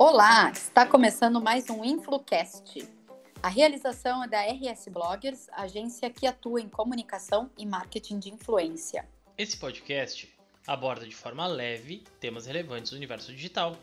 Olá, 0.00 0.52
está 0.52 0.86
começando 0.86 1.40
mais 1.40 1.68
um 1.68 1.84
InfluCast. 1.84 2.88
A 3.42 3.48
realização 3.48 4.22
é 4.22 4.28
da 4.28 4.40
RS 4.42 4.86
Bloggers, 4.92 5.48
agência 5.50 6.08
que 6.08 6.24
atua 6.24 6.60
em 6.60 6.68
comunicação 6.68 7.50
e 7.58 7.66
marketing 7.66 8.20
de 8.20 8.30
influência. 8.32 9.04
Esse 9.36 9.56
podcast 9.56 10.32
aborda 10.64 11.04
de 11.04 11.16
forma 11.16 11.44
leve 11.48 12.04
temas 12.20 12.46
relevantes 12.46 12.92
do 12.92 12.96
universo 12.96 13.32
digital. 13.32 13.76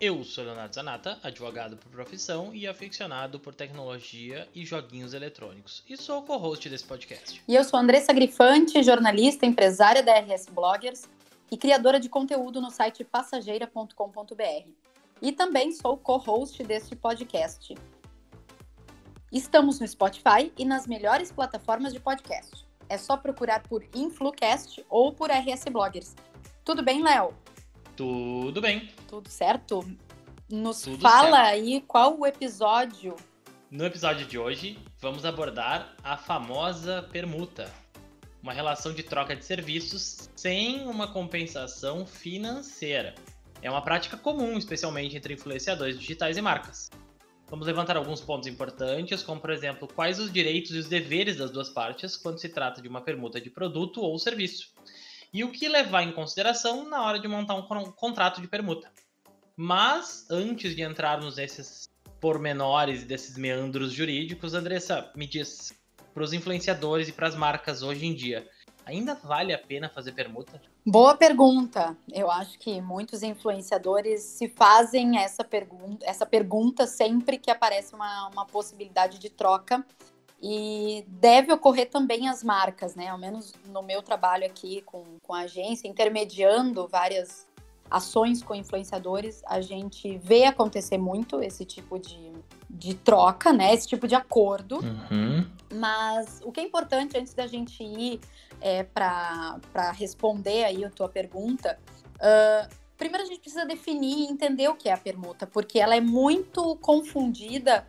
Eu 0.00 0.22
sou 0.22 0.44
Leonardo 0.44 0.72
Zanata, 0.72 1.18
advogado 1.20 1.76
por 1.76 1.90
profissão 1.90 2.54
e 2.54 2.68
aficionado 2.68 3.40
por 3.40 3.52
tecnologia 3.52 4.48
e 4.54 4.64
joguinhos 4.64 5.14
eletrônicos, 5.14 5.82
e 5.88 5.96
sou 5.96 6.20
o 6.20 6.22
co-host 6.22 6.68
desse 6.68 6.84
podcast. 6.84 7.42
E 7.48 7.56
eu 7.56 7.64
sou 7.64 7.76
Andressa 7.76 8.12
Grifante, 8.12 8.80
jornalista, 8.84 9.44
empresária 9.46 10.00
da 10.00 10.16
RS 10.16 10.46
Bloggers 10.46 11.08
e 11.50 11.56
criadora 11.56 11.98
de 11.98 12.08
conteúdo 12.08 12.60
no 12.60 12.70
site 12.70 13.02
passageira.com.br. 13.02 14.89
E 15.22 15.32
também 15.32 15.70
sou 15.72 15.98
co-host 15.98 16.62
deste 16.62 16.96
podcast. 16.96 17.74
Estamos 19.30 19.78
no 19.78 19.86
Spotify 19.86 20.50
e 20.56 20.64
nas 20.64 20.86
melhores 20.86 21.30
plataformas 21.30 21.92
de 21.92 22.00
podcast. 22.00 22.66
É 22.88 22.96
só 22.96 23.16
procurar 23.16 23.62
por 23.64 23.84
InfluCast 23.94 24.84
ou 24.88 25.12
por 25.12 25.30
RS 25.30 25.64
Bloggers. 25.70 26.16
Tudo 26.64 26.82
bem, 26.82 27.02
Léo? 27.02 27.34
Tudo 27.94 28.60
bem. 28.62 28.90
Tudo 29.06 29.28
certo? 29.28 29.84
Nos 30.50 30.82
Tudo 30.82 31.02
fala 31.02 31.36
certo. 31.36 31.54
aí 31.54 31.80
qual 31.82 32.18
o 32.18 32.26
episódio. 32.26 33.14
No 33.70 33.84
episódio 33.84 34.26
de 34.26 34.38
hoje, 34.38 34.78
vamos 34.98 35.24
abordar 35.24 35.94
a 36.02 36.16
famosa 36.16 37.06
permuta, 37.12 37.70
uma 38.42 38.52
relação 38.52 38.92
de 38.92 39.02
troca 39.02 39.36
de 39.36 39.44
serviços 39.44 40.28
sem 40.34 40.88
uma 40.88 41.12
compensação 41.12 42.04
financeira. 42.04 43.14
É 43.62 43.70
uma 43.70 43.82
prática 43.82 44.16
comum, 44.16 44.56
especialmente 44.56 45.16
entre 45.16 45.34
influenciadores 45.34 45.98
digitais 45.98 46.36
e 46.36 46.42
marcas. 46.42 46.90
Vamos 47.48 47.66
levantar 47.66 47.96
alguns 47.96 48.20
pontos 48.20 48.48
importantes, 48.48 49.22
como 49.22 49.40
por 49.40 49.50
exemplo, 49.50 49.88
quais 49.92 50.18
os 50.18 50.32
direitos 50.32 50.70
e 50.70 50.78
os 50.78 50.86
deveres 50.86 51.36
das 51.36 51.50
duas 51.50 51.68
partes 51.68 52.16
quando 52.16 52.38
se 52.38 52.48
trata 52.48 52.80
de 52.80 52.88
uma 52.88 53.00
permuta 53.00 53.40
de 53.40 53.50
produto 53.50 54.00
ou 54.00 54.18
serviço, 54.18 54.72
e 55.32 55.44
o 55.44 55.50
que 55.50 55.68
levar 55.68 56.02
em 56.02 56.12
consideração 56.12 56.88
na 56.88 57.02
hora 57.04 57.18
de 57.18 57.26
montar 57.28 57.54
um 57.54 57.62
con- 57.62 57.92
contrato 57.92 58.40
de 58.40 58.48
permuta. 58.48 58.90
Mas, 59.56 60.26
antes 60.30 60.74
de 60.74 60.82
entrarmos 60.82 61.36
nesses 61.36 61.90
pormenores 62.20 63.04
desses 63.04 63.36
meandros 63.36 63.92
jurídicos, 63.92 64.54
Andressa, 64.54 65.10
me 65.14 65.26
diz, 65.26 65.72
para 66.14 66.22
os 66.22 66.32
influenciadores 66.32 67.08
e 67.08 67.12
para 67.12 67.28
as 67.28 67.34
marcas 67.34 67.82
hoje 67.82 68.06
em 68.06 68.14
dia, 68.14 68.48
ainda 68.84 69.14
vale 69.14 69.52
a 69.52 69.58
pena 69.58 69.88
fazer 69.88 70.12
permuta? 70.12 70.60
Boa 70.86 71.16
pergunta. 71.16 71.96
Eu 72.12 72.30
acho 72.30 72.58
que 72.58 72.80
muitos 72.80 73.22
influenciadores 73.22 74.22
se 74.22 74.48
fazem 74.48 75.18
essa 75.18 75.44
pergunta, 75.44 76.06
essa 76.06 76.26
pergunta 76.26 76.86
sempre 76.86 77.38
que 77.38 77.50
aparece 77.50 77.94
uma, 77.94 78.28
uma 78.28 78.46
possibilidade 78.46 79.18
de 79.18 79.30
troca. 79.30 79.84
E 80.42 81.04
deve 81.06 81.52
ocorrer 81.52 81.90
também 81.90 82.26
as 82.26 82.42
marcas, 82.42 82.94
né? 82.94 83.08
Ao 83.08 83.18
menos 83.18 83.52
no 83.66 83.82
meu 83.82 84.02
trabalho 84.02 84.46
aqui 84.46 84.80
com, 84.82 85.04
com 85.22 85.34
a 85.34 85.40
agência, 85.40 85.86
intermediando 85.86 86.88
várias 86.88 87.46
ações 87.90 88.42
com 88.42 88.54
influenciadores, 88.54 89.42
a 89.46 89.60
gente 89.60 90.16
vê 90.18 90.44
acontecer 90.44 90.96
muito 90.96 91.42
esse 91.42 91.64
tipo 91.64 91.98
de, 91.98 92.32
de 92.80 92.94
troca, 92.94 93.52
né? 93.52 93.74
Esse 93.74 93.86
tipo 93.86 94.08
de 94.08 94.14
acordo. 94.14 94.78
Uhum. 94.78 95.46
Mas 95.74 96.40
o 96.42 96.50
que 96.50 96.60
é 96.60 96.62
importante 96.64 97.16
antes 97.18 97.34
da 97.34 97.46
gente 97.46 97.84
ir 97.84 98.18
é, 98.60 98.82
para 98.82 99.60
responder 99.92 100.64
aí 100.64 100.84
a 100.84 100.90
tua 100.90 101.08
pergunta, 101.08 101.78
ah, 102.20 102.68
primeiro 102.96 103.24
a 103.24 103.26
gente 103.26 103.40
precisa 103.40 103.64
definir 103.64 104.18
e 104.18 104.32
entender 104.32 104.68
o 104.68 104.74
que 104.74 104.88
é 104.88 104.92
a 104.92 104.96
permuta, 104.96 105.46
porque 105.46 105.78
ela 105.78 105.94
é 105.94 106.00
muito 106.00 106.76
confundida 106.76 107.86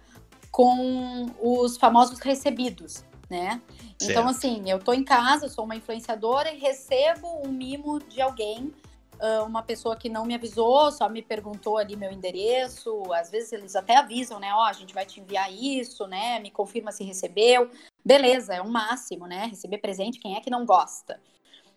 com 0.52 1.32
os 1.42 1.78
famosos 1.78 2.20
recebidos, 2.20 3.06
né? 3.30 3.62
Então, 4.02 4.24
Certo. 4.24 4.30
assim, 4.30 4.70
eu 4.70 4.80
tô 4.80 4.94
em 4.94 5.04
casa, 5.04 5.48
sou 5.48 5.64
uma 5.64 5.76
influenciadora 5.76 6.52
e 6.52 6.60
recebo 6.60 7.28
um 7.46 7.50
mimo 7.50 8.00
de 8.00 8.22
alguém, 8.22 8.74
ah, 9.22 9.44
uma 9.44 9.62
pessoa 9.62 9.96
que 9.96 10.10
não 10.10 10.26
me 10.26 10.34
avisou, 10.34 10.92
só 10.92 11.08
me 11.08 11.22
perguntou 11.22 11.78
ali 11.78 11.96
meu 11.96 12.12
endereço. 12.12 13.02
Às 13.14 13.30
vezes 13.30 13.54
eles 13.54 13.76
até 13.76 13.98
avisam, 13.98 14.40
né? 14.40 14.52
Ó, 14.54 14.64
a 14.64 14.74
gente 14.74 14.94
vai 14.94 15.06
te 15.06 15.20
enviar 15.20 15.54
isso, 15.54 16.08
né? 16.08 16.40
Me 16.40 16.50
confirma 16.50 16.92
se 16.92 17.04
recebeu. 17.04 17.70
Beleza, 18.04 18.56
é 18.56 18.62
o 18.62 18.68
máximo, 18.68 19.28
né? 19.28 19.46
Receber 19.46 19.78
presente, 19.78 20.20
quem 20.20 20.36
é 20.36 20.42
que 20.42 20.50
não 20.50 20.66
gosta? 20.66 21.22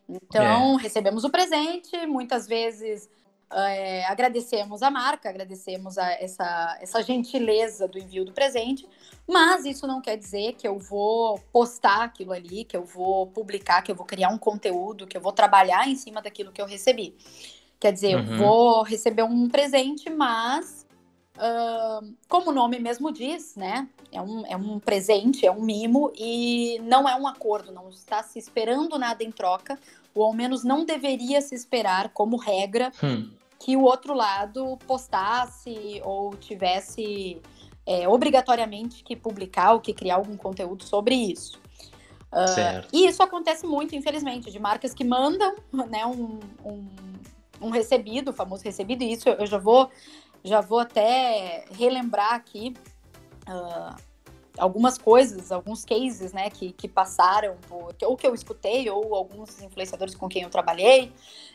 Então, 0.08 0.76
recebemos 0.76 1.24
o 1.24 1.30
presente, 1.30 2.06
muitas 2.06 2.46
vezes 2.46 3.10
é, 3.52 4.04
agradecemos 4.06 4.82
a 4.82 4.90
marca, 4.90 5.28
agradecemos 5.28 5.98
a 5.98 6.10
essa, 6.12 6.78
essa 6.80 7.02
gentileza 7.02 7.86
do 7.86 7.98
envio 7.98 8.24
do 8.24 8.32
presente, 8.32 8.88
mas 9.26 9.64
isso 9.64 9.86
não 9.86 10.00
quer 10.00 10.16
dizer 10.16 10.54
que 10.54 10.66
eu 10.66 10.78
vou 10.78 11.38
postar 11.52 12.02
aquilo 12.04 12.32
ali, 12.32 12.64
que 12.64 12.76
eu 12.76 12.84
vou 12.84 13.26
publicar, 13.26 13.82
que 13.82 13.90
eu 13.90 13.96
vou 13.96 14.06
criar 14.06 14.28
um 14.28 14.38
conteúdo, 14.38 15.06
que 15.06 15.16
eu 15.16 15.20
vou 15.20 15.32
trabalhar 15.32 15.88
em 15.88 15.96
cima 15.96 16.20
daquilo 16.22 16.52
que 16.52 16.60
eu 16.60 16.66
recebi. 16.66 17.16
Quer 17.80 17.92
dizer, 17.92 18.16
Uhum. 18.16 18.32
eu 18.32 18.38
vou 18.38 18.82
receber 18.82 19.22
um 19.22 19.48
presente, 19.48 20.08
mas 20.08 20.84
ah, 21.36 22.00
como 22.28 22.50
o 22.50 22.54
nome 22.54 22.78
mesmo 22.78 23.12
diz, 23.12 23.56
né? 23.56 23.88
É 24.12 24.20
um, 24.20 24.46
é 24.46 24.56
um 24.56 24.78
presente, 24.78 25.44
é 25.44 25.50
um 25.50 25.60
mimo 25.62 26.12
e 26.14 26.78
não 26.84 27.08
é 27.08 27.16
um 27.16 27.26
acordo, 27.26 27.72
não 27.72 27.88
está 27.88 28.22
se 28.22 28.38
esperando 28.38 28.98
nada 28.98 29.24
em 29.24 29.32
troca, 29.32 29.78
ou 30.14 30.24
ao 30.24 30.32
menos 30.32 30.64
não 30.64 30.84
deveria 30.84 31.40
se 31.40 31.54
esperar 31.54 32.10
como 32.10 32.36
regra 32.36 32.92
Hum, 33.02 33.30
que 33.58 33.76
o 33.76 33.82
outro 33.82 34.14
lado 34.14 34.76
postasse 34.86 36.00
ou 36.04 36.36
tivesse 36.36 37.40
é, 37.86 38.08
obrigatoriamente 38.08 39.02
que 39.02 39.16
publicar 39.16 39.72
ou 39.72 39.80
que 39.80 39.92
criar 39.92 40.16
algum 40.16 40.36
conteúdo 40.36 40.84
sobre 40.84 41.14
isso. 41.14 41.60
certo. 42.48 42.88
E 42.92 43.06
isso 43.06 43.22
acontece 43.22 43.66
muito, 43.66 43.94
infelizmente, 43.94 44.50
de 44.50 44.58
marcas 44.58 44.92
que 44.92 45.04
mandam 45.04 45.54
né, 45.88 46.04
um, 46.04 46.40
um, 46.64 46.88
um 47.60 47.70
recebido, 47.70 48.30
o 48.30 48.34
famoso 48.34 48.64
recebido, 48.64 49.02
e 49.02 49.12
isso 49.12 49.28
eu 49.28 49.46
já 49.46 49.58
vou, 49.58 49.90
já 50.42 50.60
vou 50.60 50.80
até 50.80 51.64
relembrar 51.70 52.34
aqui 52.34 52.74
ah, 53.46 53.96
algumas 54.58 54.96
coisas, 54.96 55.50
alguns 55.50 55.84
cases 55.84 56.32
né, 56.32 56.48
que, 56.50 56.72
que 56.72 56.88
passaram, 56.88 57.56
por, 57.68 57.94
ou 58.02 58.16
que 58.16 58.26
eu 58.26 58.34
escutei, 58.34 58.88
ou 58.88 59.14
alguns 59.14 59.60
influenciadores 59.62 60.14
com 60.14 60.28
quem 60.28 60.42
eu 60.42 60.50
trabalhei. 60.50 61.12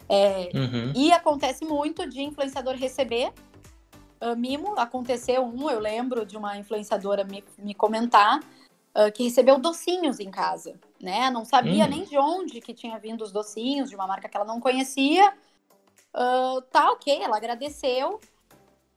É, 0.08 0.50
Uhum. 0.54 0.92
e 0.96 1.12
acontece 1.12 1.64
muito 1.64 2.08
de 2.10 2.22
influenciador 2.22 2.76
receber 2.76 3.32
ah, 4.20 4.36
mimo. 4.36 4.78
Aconteceu 4.78 5.44
um, 5.44 5.70
eu 5.70 5.80
lembro 5.80 6.26
de 6.26 6.36
uma 6.38 6.58
influenciadora 6.58 7.24
me, 7.24 7.44
me 7.58 7.74
comentar 7.74 8.42
ah, 8.94 9.10
que 9.12 9.24
recebeu 9.24 9.58
docinhos 9.60 10.20
em 10.20 10.30
casa, 10.30 10.76
né? 11.00 11.30
Não 11.30 11.46
sabia 11.46 11.86
Hum. 11.86 11.90
nem 11.90 12.04
de 12.04 12.18
onde 12.18 12.60
que 12.60 12.74
tinha 12.74 12.98
vindo 13.00 13.24
os 13.24 13.32
docinhos, 13.32 13.90
de 13.90 13.96
uma 13.96 14.08
marca 14.08 14.28
que 14.28 14.36
ela 14.36 14.46
não 14.46 14.60
conhecia. 14.60 15.34
Ah, 16.14 16.58
tá, 16.72 16.92
ok, 16.92 17.22
ela 17.22 17.38
agradeceu, 17.38 18.20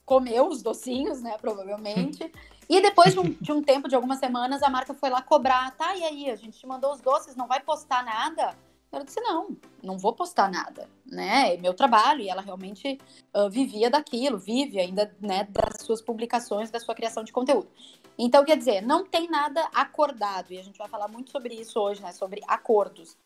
comeu 0.05 0.49
os 0.49 0.63
docinhos, 0.63 1.23
né? 1.23 1.37
Provavelmente. 1.41 2.31
E 2.69 2.81
depois 2.81 3.13
de 3.13 3.21
um, 3.21 3.31
de 3.41 3.53
um 3.53 3.63
tempo, 3.63 3.89
de 3.89 3.95
algumas 3.95 4.19
semanas, 4.19 4.63
a 4.63 4.71
marca 4.71 4.95
foi 4.95 5.11
lá 5.11 5.23
cobrar. 5.23 5.71
Tá, 5.73 5.97
e 5.97 6.05
aí? 6.05 6.31
A 6.31 6.37
gente 6.37 6.59
te 6.59 6.67
mandou 6.67 6.93
os 6.93 7.01
doces, 7.01 7.37
não 7.37 7.47
vai 7.47 7.61
postar 7.61 8.05
nada? 8.05 8.57
Eu 8.93 9.05
disse, 9.05 9.21
não, 9.23 9.57
não 9.83 9.97
vou 9.97 10.13
postar 10.13 10.51
nada, 10.51 10.87
né? 11.07 11.55
É 11.55 11.57
meu 11.57 11.73
trabalho, 11.73 12.21
e 12.21 12.29
ela 12.29 12.43
realmente 12.43 12.99
ah, 13.33 13.49
vivia 13.49 13.89
daquilo, 13.89 14.39
vive 14.39 14.79
ainda, 14.79 15.17
né, 15.19 15.49
das 15.49 15.81
suas 15.81 16.03
publicações, 16.03 16.71
da 16.71 16.79
sua 16.79 16.95
criação 16.95 17.25
de 17.25 17.33
conteúdo. 17.33 17.71
Então, 18.19 18.45
quer 18.45 18.55
dizer, 18.55 18.83
não 18.83 19.07
tem 19.07 19.31
nada 19.31 19.67
acordado, 19.73 20.53
e 20.53 20.59
a 20.59 20.63
gente 20.63 20.77
vai 20.77 20.89
falar 20.89 21.09
muito 21.09 21.31
sobre 21.31 21.55
isso 21.55 21.81
hoje, 21.81 22.03
né? 22.03 22.13
Sobre 22.13 22.43
acordos. 22.47 23.17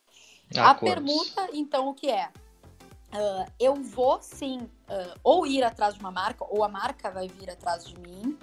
A 0.56 0.70
Acordos. 0.70 0.94
permuta, 0.94 1.48
então, 1.52 1.88
o 1.88 1.94
que 1.94 2.08
é? 2.08 2.30
Ah, 3.10 3.46
eu 3.58 3.74
vou 3.74 4.22
sim 4.22 4.70
ah, 4.88 5.14
ou 5.24 5.44
ir 5.48 5.64
atrás 5.64 5.94
de 5.94 6.00
uma 6.00 6.12
marca, 6.12 6.44
ou 6.48 6.62
a 6.62 6.68
marca 6.68 7.10
vai 7.10 7.26
vir 7.26 7.50
atrás 7.50 7.84
de 7.84 7.98
mim 7.98 8.38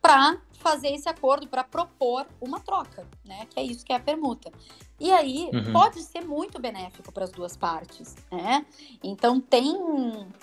para 0.00 0.38
fazer 0.60 0.88
esse 0.88 1.08
acordo, 1.08 1.46
para 1.48 1.62
propor 1.64 2.26
uma 2.40 2.60
troca, 2.60 3.06
né? 3.24 3.46
Que 3.50 3.60
é 3.60 3.62
isso 3.62 3.84
que 3.84 3.92
é 3.92 3.96
a 3.96 4.00
permuta. 4.00 4.50
E 5.00 5.10
aí 5.12 5.50
Uhum. 5.52 5.72
pode 5.72 6.00
ser 6.02 6.20
muito 6.24 6.60
benéfico 6.60 7.12
para 7.12 7.24
as 7.24 7.30
duas 7.30 7.56
partes, 7.56 8.14
né? 8.30 8.64
Então 9.02 9.40
tem 9.40 9.74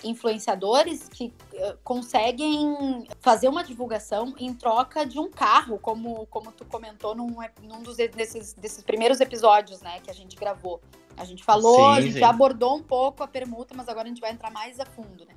influenciadores 0.04 1.08
que 1.08 1.32
eh, 1.54 1.76
conseguem 1.82 3.08
fazer 3.20 3.48
uma 3.48 3.64
divulgação 3.64 4.34
em 4.38 4.52
troca 4.54 5.04
de 5.06 5.18
um 5.18 5.30
carro, 5.30 5.78
como, 5.78 6.26
como 6.26 6.52
tu 6.52 6.64
comentou 6.66 7.14
num, 7.14 7.34
num 7.62 7.82
dos, 7.82 7.96
desses, 7.96 8.52
desses 8.54 8.84
primeiros 8.84 9.20
episódios, 9.20 9.80
né? 9.80 10.00
Que 10.00 10.10
a 10.10 10.14
gente 10.14 10.36
gravou. 10.36 10.80
A 11.16 11.24
gente 11.24 11.42
falou, 11.44 11.90
a 11.90 11.96
Sim, 11.96 12.02
gente 12.02 12.12
sim. 12.14 12.20
já 12.20 12.30
abordou 12.30 12.76
um 12.76 12.82
pouco 12.82 13.22
a 13.22 13.26
permuta, 13.28 13.74
mas 13.76 13.88
agora 13.88 14.06
a 14.06 14.08
gente 14.08 14.20
vai 14.20 14.30
entrar 14.30 14.50
mais 14.50 14.78
a 14.78 14.86
fundo, 14.86 15.24
né? 15.24 15.34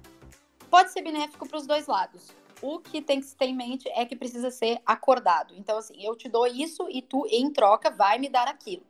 Pode 0.69 0.91
ser 0.91 1.01
benéfico 1.01 1.47
para 1.47 1.57
os 1.57 1.65
dois 1.65 1.87
lados. 1.87 2.33
O 2.65 2.79
que 2.79 2.99
tem 2.99 3.19
que 3.19 3.27
se 3.27 3.35
ter 3.35 3.45
em 3.45 3.55
mente 3.55 3.87
é 3.89 4.03
que 4.05 4.15
precisa 4.15 4.49
ser 4.49 4.79
acordado. 4.83 5.53
Então, 5.55 5.77
assim, 5.77 6.03
eu 6.03 6.15
te 6.15 6.27
dou 6.27 6.47
isso 6.47 6.87
e 6.89 6.99
tu, 6.99 7.27
em 7.29 7.53
troca, 7.53 7.91
vai 7.91 8.17
me 8.17 8.27
dar 8.27 8.47
aquilo. 8.47 8.81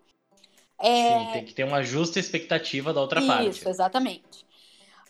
É, 0.80 1.20
Sim, 1.20 1.32
tem 1.34 1.46
que 1.46 1.54
ter 1.54 1.66
uma 1.66 1.84
justa 1.84 2.18
expectativa 2.18 2.94
da 2.94 3.02
outra 3.02 3.20
isso, 3.20 3.28
parte. 3.28 3.68
exatamente. 3.68 4.46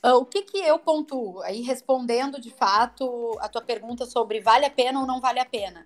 Uh, 0.03 0.17
o 0.17 0.25
que, 0.25 0.41
que 0.41 0.57
eu 0.57 0.79
pontuo? 0.79 1.41
Aí 1.43 1.61
respondendo 1.61 2.41
de 2.41 2.49
fato 2.49 3.37
a 3.39 3.47
tua 3.47 3.61
pergunta 3.61 4.05
sobre 4.07 4.39
vale 4.39 4.65
a 4.65 4.69
pena 4.69 4.99
ou 4.99 5.05
não 5.05 5.21
vale 5.21 5.39
a 5.39 5.45
pena. 5.45 5.85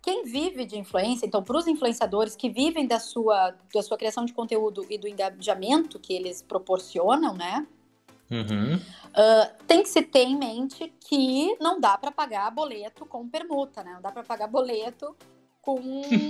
Quem 0.00 0.24
vive 0.24 0.64
de 0.64 0.78
influência, 0.78 1.26
então, 1.26 1.42
para 1.42 1.56
os 1.56 1.66
influenciadores 1.66 2.36
que 2.36 2.48
vivem 2.48 2.86
da 2.86 3.00
sua, 3.00 3.54
da 3.74 3.82
sua 3.82 3.98
criação 3.98 4.24
de 4.24 4.32
conteúdo 4.32 4.86
e 4.88 4.96
do 4.96 5.08
engajamento 5.08 5.98
que 5.98 6.12
eles 6.12 6.42
proporcionam, 6.42 7.34
né? 7.34 7.66
Uhum. 8.30 8.76
Uh, 8.76 9.64
tem 9.66 9.82
que 9.82 9.88
se 9.88 10.02
ter 10.02 10.22
em 10.22 10.38
mente 10.38 10.92
que 11.00 11.56
não 11.60 11.80
dá 11.80 11.98
para 11.98 12.12
pagar 12.12 12.50
boleto 12.50 13.04
com 13.04 13.28
permuta, 13.28 13.82
né? 13.82 13.94
Não 13.94 14.00
dá 14.00 14.12
para 14.12 14.22
pagar 14.22 14.46
boleto 14.46 15.16
com, 15.60 15.80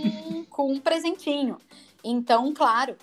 com 0.49 0.73
um 0.73 0.81
presentinho. 0.81 1.59
Então, 2.03 2.53
claro, 2.55 2.97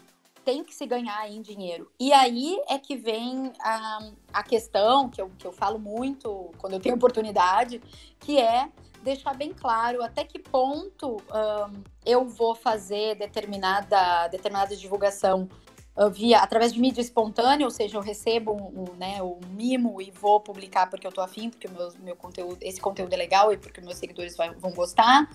tem 0.44 0.64
que 0.64 0.74
se 0.74 0.86
ganhar 0.86 1.30
em 1.30 1.42
dinheiro. 1.42 1.92
E 2.00 2.12
aí 2.12 2.60
é 2.68 2.80
que 2.80 2.96
vem 2.96 3.52
a, 3.60 4.10
a 4.34 4.44
questão 4.44 5.10
que 5.10 5.22
eu, 5.22 5.30
que 5.38 5.46
eu 5.46 5.52
falo 5.52 5.78
muito 5.78 6.52
quando 6.58 6.74
eu 6.74 6.80
tenho 6.80 6.96
oportunidade, 6.96 7.82
que 8.20 8.40
é 8.40 8.70
deixar 9.04 9.36
bem 9.36 9.54
claro 9.54 10.02
até 10.02 10.24
que 10.24 10.40
ponto 10.40 11.18
um, 11.18 11.84
eu 12.06 12.26
vou 12.28 12.56
fazer 12.56 13.16
determinada, 13.16 14.28
determinada 14.30 14.76
divulgação 14.76 15.48
via 16.12 16.40
através 16.40 16.72
de 16.72 16.80
mídia 16.80 17.02
espontânea, 17.02 17.66
ou 17.66 17.72
seja, 17.72 17.98
eu 17.98 18.02
recebo 18.02 18.52
um, 18.54 18.84
um, 18.84 18.96
né, 18.98 19.22
um 19.22 19.40
mimo 19.50 20.00
e 20.00 20.12
vou 20.12 20.40
publicar 20.40 20.88
porque 20.90 21.08
eu 21.08 21.12
tô 21.12 21.22
afim, 21.22 21.50
porque 21.50 21.68
meu, 21.68 21.92
meu 22.00 22.16
conteúdo, 22.16 22.58
esse 22.62 22.80
conteúdo 22.80 23.12
é 23.14 23.18
legal 23.18 23.52
e 23.52 23.58
porque 23.58 23.82
meus 23.82 23.98
seguidores 23.98 24.38
vai, 24.38 24.54
vão 24.54 24.72
gostar. 24.72 25.28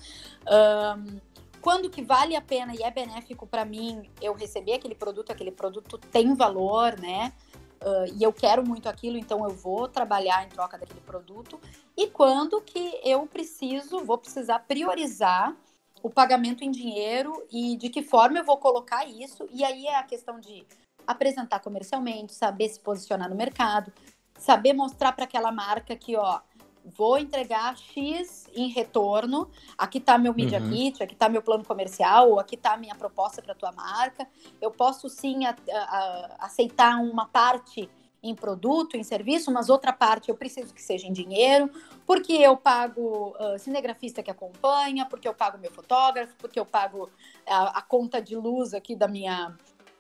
Um, 0.47 1.19
quando 1.61 1.91
que 1.91 2.03
vale 2.03 2.37
a 2.37 2.41
pena 2.41 2.75
e 2.75 2.82
é 2.82 2.91
benéfico 2.91 3.47
para 3.47 3.64
mim 3.64 4.09
eu 4.20 4.35
receber 4.35 4.75
aquele 4.75 4.94
produto, 4.94 5.31
aquele 5.32 5.50
produto 5.50 5.99
tem 5.99 6.35
valor, 6.35 6.99
né? 6.99 7.32
Uh, 7.81 8.14
e 8.17 8.23
eu 8.23 8.32
quero 8.32 8.64
muito 8.64 8.88
aquilo, 8.88 9.17
então 9.17 9.44
eu 9.44 9.50
vou 9.50 9.88
trabalhar 9.88 10.44
em 10.44 10.49
troca 10.49 10.79
daquele 10.79 11.00
produto. 11.00 11.61
E 11.97 12.06
quando 12.06 12.61
que 12.61 13.00
eu 13.05 13.26
preciso, 13.26 14.05
vou 14.05 14.19
precisar 14.19 14.61
priorizar 14.61 15.56
o 16.02 16.10
pagamento 16.10 16.64
em 16.64 16.70
dinheiro 16.70 17.46
e 17.50 17.76
de 17.76 17.88
que 17.88 18.02
forma 18.02 18.38
eu 18.38 18.44
vou 18.44 18.56
colocar 18.56 19.04
isso. 19.06 19.49
E 19.52 19.64
aí 19.64 19.87
é 19.87 19.96
a 19.96 20.02
questão 20.02 20.40
de 20.40 20.66
apresentar 21.06 21.60
comercialmente, 21.60 22.34
saber 22.34 22.69
se 22.69 22.81
posicionar 22.81 23.28
no 23.28 23.37
mercado, 23.37 23.93
saber 24.38 24.72
mostrar 24.72 25.12
para 25.12 25.25
aquela 25.25 25.52
marca 25.52 25.96
que, 25.96 26.16
ó, 26.16 26.40
vou 26.84 27.19
entregar 27.19 27.76
X 27.76 28.46
em 28.54 28.69
retorno. 28.69 29.50
Aqui 29.78 29.99
está 29.99 30.19
meu 30.19 30.34
Media 30.34 30.60
uhum. 30.60 30.70
Kit, 30.70 31.02
aqui 31.02 31.14
está 31.14 31.28
meu 31.28 31.43
plano 31.43 31.64
comercial, 31.64 32.31
ou 32.31 32.40
aqui 32.40 32.56
está 32.56 32.75
a 32.75 32.76
minha 32.76 32.94
proposta 32.94 33.40
para 33.40 33.54
tua 33.54 33.72
marca. 33.72 34.26
Eu 34.60 34.70
posso 34.70 35.08
sim 35.08 35.46
a, 35.46 35.54
a, 35.70 36.37
a 36.40 36.46
aceitar 36.46 36.96
uma 36.96 37.26
parte 37.26 37.88
em 38.22 38.34
produto, 38.34 38.96
em 38.96 39.02
serviço, 39.02 39.50
mas 39.50 39.69
outra 39.69 39.92
parte 39.92 40.28
eu 40.28 40.36
preciso 40.36 40.72
que 40.72 40.80
seja 40.80 41.06
em 41.06 41.12
dinheiro, 41.12 41.70
porque 42.06 42.32
eu 42.32 42.56
pago 42.56 43.34
uh, 43.38 43.58
cinegrafista 43.58 44.22
que 44.22 44.30
acompanha, 44.30 45.06
porque 45.06 45.26
eu 45.26 45.34
pago 45.34 45.58
meu 45.58 45.70
fotógrafo, 45.70 46.34
porque 46.38 46.60
eu 46.60 46.64
pago 46.64 47.10
a, 47.46 47.78
a 47.78 47.82
conta 47.82 48.22
de 48.22 48.36
luz 48.36 48.74
aqui 48.74 48.94
da 48.94 49.08
minha, 49.08 49.56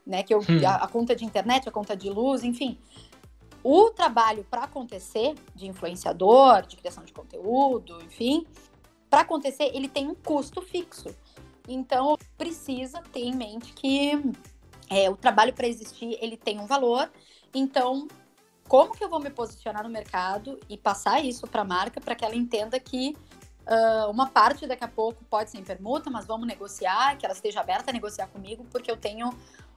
né, 0.06 0.22
que 0.22 0.32
eu, 0.32 0.38
hum. 0.38 0.66
a, 0.66 0.76
a, 0.76 0.88
conta 0.88 1.16
de 1.16 1.24
internet, 1.24 1.68
a 1.68 1.72
conta 1.72 1.96
de 1.96 2.08
luz, 2.08 2.44
enfim. 2.44 2.78
O 3.64 3.90
trabalho 3.90 4.46
para 4.50 4.64
acontecer 4.64 5.34
de 5.54 5.66
influenciador, 5.66 6.66
de 6.66 6.76
criação 6.76 7.04
de 7.04 7.12
conteúdo, 7.12 8.00
enfim, 8.02 8.46
para 9.10 9.20
acontecer, 9.20 9.70
ele 9.74 9.88
tem 9.88 10.08
um 10.08 10.14
custo 10.14 10.62
fixo. 10.62 11.14
Então, 11.68 12.16
precisa 12.36 13.02
ter 13.12 13.20
em 13.20 13.34
mente 13.34 13.72
que 13.72 14.12
é, 14.88 15.08
o 15.08 15.16
trabalho 15.16 15.52
para 15.52 15.66
existir, 15.66 16.18
ele 16.20 16.36
tem 16.36 16.58
um 16.58 16.66
valor. 16.66 17.10
Então, 17.54 18.08
como 18.68 18.94
que 18.94 19.04
eu 19.04 19.08
vou 19.08 19.20
me 19.20 19.30
posicionar 19.30 19.82
no 19.82 19.90
mercado 19.90 20.58
e 20.68 20.76
passar 20.76 21.24
isso 21.24 21.46
para 21.46 21.62
a 21.62 21.64
marca 21.64 22.00
para 22.00 22.14
que 22.14 22.24
ela 22.24 22.34
entenda 22.34 22.78
que 22.80 23.16
uh, 23.66 24.10
uma 24.10 24.28
parte 24.28 24.66
daqui 24.66 24.84
a 24.84 24.88
pouco 24.88 25.24
pode 25.24 25.50
ser 25.50 25.58
em 25.58 25.64
permuta, 25.64 26.10
mas 26.10 26.24
vamos 26.24 26.46
negociar, 26.46 27.16
que 27.16 27.24
ela 27.24 27.34
esteja 27.34 27.60
aberta 27.60 27.90
a 27.90 27.92
negociar 27.92 28.28
comigo, 28.28 28.64
porque 28.70 28.90
eu 28.90 28.96
tenho 28.96 29.30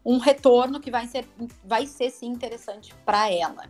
um 0.05 0.17
retorno 0.17 0.79
que 0.79 0.91
vai 0.91 1.07
ser, 1.07 1.27
vai 1.63 1.87
ser 1.87 2.09
sim 2.11 2.27
interessante 2.27 2.93
para 3.05 3.31
ela. 3.31 3.67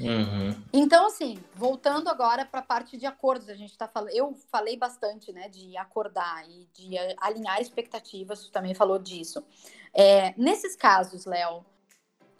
Uhum. 0.00 0.56
Então, 0.72 1.06
assim, 1.06 1.38
voltando 1.54 2.08
agora 2.08 2.44
para 2.44 2.60
a 2.60 2.62
parte 2.62 2.96
de 2.96 3.04
acordos, 3.04 3.48
a 3.50 3.54
gente 3.54 3.70
está 3.70 3.86
falando. 3.86 4.10
Eu 4.10 4.34
falei 4.50 4.76
bastante, 4.76 5.30
né, 5.32 5.48
de 5.48 5.76
acordar 5.76 6.48
e 6.48 6.66
de 6.72 6.96
alinhar 7.18 7.60
expectativas, 7.60 8.44
tu 8.44 8.50
também 8.50 8.74
falou 8.74 8.98
disso. 8.98 9.44
É, 9.92 10.34
nesses 10.38 10.74
casos, 10.74 11.26
Léo, 11.26 11.64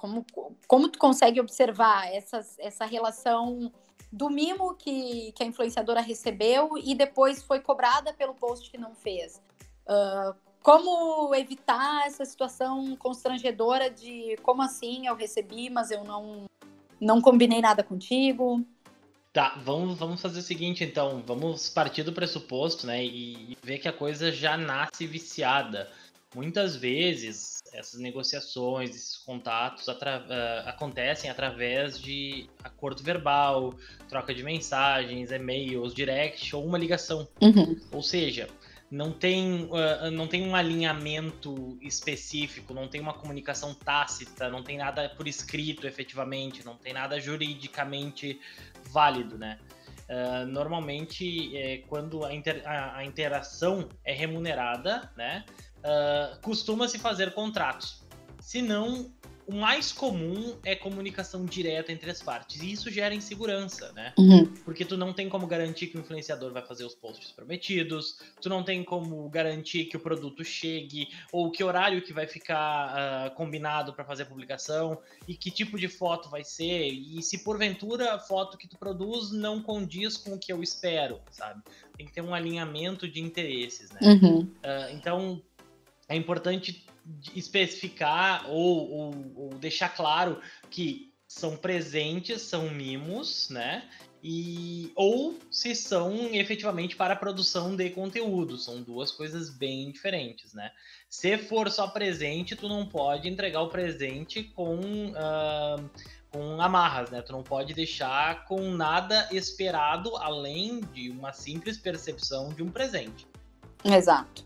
como, 0.01 0.25
como 0.67 0.89
tu 0.89 0.99
consegue 0.99 1.39
observar 1.39 2.11
essas, 2.11 2.59
essa 2.59 2.87
relação 2.87 3.71
do 4.11 4.31
mimo 4.31 4.75
que, 4.75 5.31
que 5.33 5.43
a 5.43 5.47
influenciadora 5.47 6.01
recebeu 6.01 6.71
e 6.83 6.95
depois 6.95 7.43
foi 7.43 7.61
cobrada 7.61 8.11
pelo 8.15 8.35
post 8.35 8.71
que 8.71 8.79
não 8.79 8.95
fez? 8.95 9.43
Uh, 9.87 10.35
como 10.63 11.35
evitar 11.35 12.07
essa 12.07 12.25
situação 12.25 12.97
constrangedora 12.97 13.91
de 13.91 14.39
como 14.43 14.63
assim 14.63 15.07
eu 15.07 15.15
recebi, 15.15 15.69
mas 15.69 15.91
eu 15.91 16.03
não, 16.03 16.47
não 16.99 17.21
combinei 17.21 17.61
nada 17.61 17.83
contigo? 17.83 18.65
Tá, 19.35 19.61
vamos, 19.63 19.99
vamos 19.99 20.23
fazer 20.23 20.39
o 20.39 20.43
seguinte 20.43 20.83
então, 20.83 21.23
vamos 21.27 21.69
partir 21.69 22.05
do 22.05 22.13
pressuposto, 22.13 22.87
né, 22.87 23.05
e, 23.05 23.53
e 23.53 23.57
ver 23.63 23.79
que 23.79 23.87
a 23.87 23.93
coisa 23.93 24.33
já 24.33 24.57
nasce 24.57 25.07
viciada. 25.07 25.91
Muitas 26.35 26.75
vezes 26.75 27.60
essas 27.73 28.01
negociações, 28.01 28.91
esses 28.91 29.17
contatos 29.17 29.89
atra 29.89 30.21
uh, 30.21 30.69
acontecem 30.69 31.31
através 31.31 32.01
de 32.01 32.49
acordo 32.63 33.03
verbal, 33.03 33.75
troca 34.09 34.35
de 34.35 34.43
mensagens, 34.43 35.31
e-mails, 35.31 35.95
direct 35.95 36.55
ou 36.55 36.65
uma 36.65 36.79
ligação. 36.79 37.29
Uhum. 37.41 37.79
Ou 37.93 38.03
seja, 38.03 38.49
não 38.91 39.13
tem, 39.13 39.65
uh, 39.65 40.11
não 40.11 40.27
tem 40.27 40.43
um 40.43 40.57
alinhamento 40.57 41.79
específico, 41.81 42.75
não 42.75 42.89
tem 42.89 43.01
uma 43.01 43.15
comunicação 43.15 43.73
tácita, 43.73 44.49
não 44.49 44.63
tem 44.63 44.79
nada 44.79 45.09
por 45.11 45.29
escrito 45.29 45.87
efetivamente, 45.87 46.65
não 46.65 46.77
tem 46.77 46.93
nada 46.93 47.21
juridicamente 47.21 48.41
válido, 48.91 49.39
né? 49.39 49.59
Uh, 50.11 50.45
normalmente, 50.45 51.57
é, 51.57 51.79
quando 51.87 52.25
a, 52.25 52.35
inter, 52.35 52.63
a, 52.67 52.97
a, 52.97 53.05
interação 53.05 53.89
é 54.05 54.13
remunerada, 54.13 55.09
né, 55.17 55.45
uh, 55.85 56.41
costuma-se 56.43 56.99
fazer 56.99 57.33
contratos. 57.33 58.03
Se 58.41 58.63
não, 58.63 59.13
o 59.51 59.55
mais 59.55 59.91
comum 59.91 60.57
é 60.65 60.77
comunicação 60.77 61.45
direta 61.45 61.91
entre 61.91 62.09
as 62.09 62.23
partes. 62.23 62.63
E 62.63 62.71
isso 62.71 62.89
gera 62.89 63.13
insegurança, 63.13 63.93
né? 63.93 64.13
Uhum. 64.17 64.47
Porque 64.65 64.85
tu 64.85 64.97
não 64.97 65.13
tem 65.13 65.29
como 65.29 65.45
garantir 65.45 65.89
que 65.89 65.97
o 65.97 66.01
influenciador 66.01 66.53
vai 66.53 66.65
fazer 66.65 66.85
os 66.85 66.95
posts 66.95 67.33
prometidos, 67.33 68.19
tu 68.41 68.49
não 68.49 68.63
tem 68.63 68.85
como 68.85 69.29
garantir 69.29 69.87
que 69.87 69.97
o 69.97 70.01
produto 70.01 70.45
chegue, 70.45 71.09
ou 71.33 71.51
que 71.51 71.65
horário 71.65 72.01
que 72.01 72.13
vai 72.13 72.29
ficar 72.29 72.95
uh, 72.95 73.35
combinado 73.35 73.93
para 73.93 74.05
fazer 74.05 74.23
a 74.23 74.27
publicação, 74.27 74.99
e 75.27 75.35
que 75.35 75.51
tipo 75.51 75.77
de 75.77 75.89
foto 75.89 76.29
vai 76.31 76.45
ser, 76.45 76.87
e 76.87 77.21
se 77.21 77.39
porventura 77.39 78.15
a 78.15 78.19
foto 78.21 78.57
que 78.57 78.69
tu 78.69 78.79
produz 78.79 79.33
não 79.33 79.61
condiz 79.61 80.17
com 80.17 80.35
o 80.35 80.39
que 80.39 80.53
eu 80.53 80.63
espero, 80.63 81.21
sabe? 81.33 81.61
Tem 81.97 82.07
que 82.07 82.13
ter 82.13 82.23
um 82.23 82.33
alinhamento 82.33 83.09
de 83.09 83.21
interesses, 83.21 83.91
né? 83.91 84.01
Uhum. 84.01 84.43
Uh, 84.43 84.95
então, 84.95 85.43
é 86.11 86.17
importante 86.17 86.85
especificar 87.35 88.51
ou, 88.51 88.91
ou, 88.91 89.33
ou, 89.37 89.49
deixar 89.55 89.89
claro 89.91 90.41
que 90.69 91.15
são 91.27 91.57
presentes, 91.57 92.43
são 92.43 92.69
mimos, 92.69 93.49
né? 93.49 93.89
E, 94.23 94.93
ou 94.97 95.39
se 95.51 95.75
são 95.75 96.35
efetivamente 96.35 96.97
para 96.97 97.15
a 97.15 97.17
produção 97.17 97.77
de 97.77 97.89
conteúdo. 97.91 98.59
São 98.59 98.83
duas 98.83 99.13
coisas 99.13 99.49
bem 99.49 99.93
diferentes, 99.93 100.53
né? 100.53 100.73
Se 101.09 101.39
for 101.39 101.71
só 101.71 101.87
presente, 101.87 102.57
tu 102.57 102.69
não 102.69 102.85
pode 102.85 103.29
entregar 103.29 103.63
o 103.63 103.69
presente 103.69 104.43
com, 104.43 104.81
uh, 105.13 105.91
com 106.29 106.61
amarras, 106.61 107.11
né? 107.11 107.23
Tu 107.23 107.31
não 107.31 107.45
pode 107.45 107.73
deixar 107.73 108.45
com 108.47 108.73
nada 108.73 109.29
esperado 109.31 110.17
além 110.17 110.81
de 110.93 111.09
uma 111.09 111.33
simples 111.33 111.79
percepção 111.79 112.53
de 112.53 112.65
um 112.65 112.69
presente. 112.71 113.30
Exato. 113.85 114.45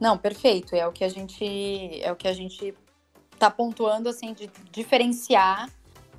Não, 0.00 0.18
perfeito. 0.18 0.74
É 0.74 0.86
o 0.86 0.92
que 0.92 1.04
a 1.04 1.08
gente 1.08 2.00
é 2.02 2.10
o 2.10 2.16
que 2.16 2.28
a 2.28 2.32
gente 2.32 2.74
está 3.32 3.50
pontuando 3.50 4.08
assim 4.08 4.32
de 4.32 4.50
diferenciar 4.70 5.68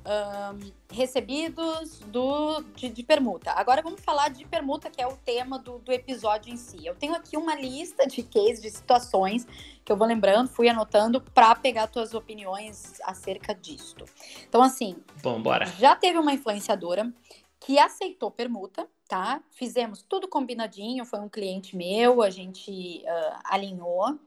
um, 0.06 0.70
recebidos 0.94 1.98
do, 2.06 2.62
de, 2.76 2.88
de, 2.88 3.02
permuta. 3.02 3.50
Agora 3.52 3.82
vamos 3.82 4.00
falar 4.00 4.28
de 4.28 4.44
permuta, 4.44 4.88
que 4.88 5.02
é 5.02 5.06
o 5.06 5.16
tema 5.16 5.58
do, 5.58 5.78
do 5.78 5.92
episódio 5.92 6.52
em 6.52 6.56
si. 6.56 6.86
Eu 6.86 6.94
tenho 6.94 7.14
aqui 7.14 7.36
uma 7.36 7.56
lista 7.56 8.06
de 8.06 8.22
cases, 8.22 8.62
de 8.62 8.70
situações 8.70 9.46
que 9.84 9.90
eu 9.90 9.96
vou 9.96 10.06
lembrando, 10.06 10.48
fui 10.48 10.68
anotando 10.68 11.20
para 11.20 11.54
pegar 11.56 11.88
tuas 11.88 12.14
opiniões 12.14 13.00
acerca 13.04 13.54
disto. 13.54 14.04
Então, 14.48 14.62
assim, 14.62 14.96
Bom, 15.22 15.42
bora. 15.42 15.66
já 15.66 15.96
teve 15.96 16.18
uma 16.18 16.32
influenciadora 16.32 17.12
que 17.58 17.78
aceitou 17.78 18.30
permuta, 18.30 18.88
tá? 19.08 19.42
Fizemos 19.52 20.02
tudo 20.02 20.28
combinadinho, 20.28 21.04
foi 21.04 21.20
um 21.20 21.28
cliente 21.28 21.76
meu, 21.76 22.22
a 22.22 22.30
gente 22.30 23.02
uh, 23.04 23.40
alinhou. 23.44 24.18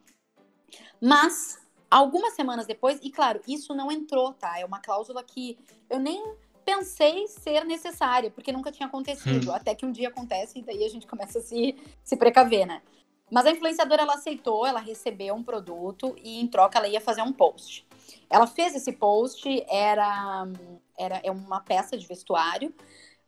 Mas 1.02 1.60
algumas 1.90 2.34
semanas 2.34 2.66
depois, 2.66 3.00
e 3.02 3.10
claro, 3.10 3.42
isso 3.48 3.74
não 3.74 3.92
entrou, 3.92 4.34
tá? 4.34 4.60
É 4.60 4.66
uma 4.66 4.80
cláusula 4.80 5.24
que 5.24 5.58
eu 5.90 6.00
nem 6.00 6.36
pensei 6.64 7.28
ser 7.28 7.66
necessária, 7.66 8.30
porque 8.30 8.52
nunca 8.52 8.72
tinha 8.72 8.88
acontecido. 8.88 9.50
Hum. 9.50 9.54
Até 9.56 9.74
que 9.74 9.86
um 9.86 9.92
dia 9.92 10.10
acontece 10.10 10.60
e 10.60 10.62
daí 10.62 10.84
a 10.84 10.90
gente 10.90 11.08
começa 11.08 11.40
a 11.40 11.42
se, 11.42 11.76
se 12.04 12.16
precaver, 12.16 12.66
né? 12.68 12.82
Mas 13.32 13.46
a 13.46 13.52
influenciadora, 13.52 14.02
ela 14.02 14.16
aceitou, 14.16 14.66
ela 14.66 14.80
recebeu 14.80 15.36
um 15.36 15.44
produto 15.44 16.16
e 16.24 16.40
em 16.40 16.48
troca 16.48 16.80
ela 16.80 16.88
ia 16.88 17.02
fazer 17.02 17.22
um 17.22 17.32
post. 17.32 17.88
Ela 18.30 18.48
fez 18.48 18.76
esse 18.76 18.92
post, 18.92 19.48
era, 19.68 20.48
era 20.98 21.22
é 21.24 21.30
uma 21.30 21.60
peça 21.60 21.98
de 21.98 22.08
vestuário. 22.08 22.74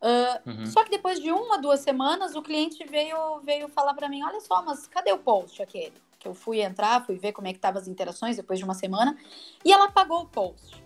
Uh, 0.01 0.49
uhum. 0.49 0.65
Só 0.65 0.83
que 0.83 0.89
depois 0.89 1.19
de 1.19 1.31
uma, 1.31 1.59
duas 1.59 1.81
semanas, 1.81 2.35
o 2.35 2.41
cliente 2.41 2.83
veio, 2.85 3.39
veio 3.41 3.69
falar 3.69 3.93
para 3.93 4.09
mim, 4.09 4.23
olha 4.23 4.39
só, 4.41 4.63
mas 4.63 4.87
cadê 4.87 5.11
o 5.11 5.19
post 5.19 5.61
aquele? 5.61 5.93
Que 6.17 6.27
eu 6.27 6.33
fui 6.33 6.61
entrar, 6.61 7.05
fui 7.05 7.17
ver 7.17 7.31
como 7.31 7.47
é 7.47 7.51
que 7.51 7.57
estavam 7.57 7.79
as 7.79 7.87
interações 7.87 8.35
depois 8.35 8.57
de 8.57 8.65
uma 8.65 8.73
semana. 8.73 9.15
E 9.63 9.71
ela 9.71 9.85
apagou 9.85 10.21
o 10.21 10.27
post. 10.27 10.83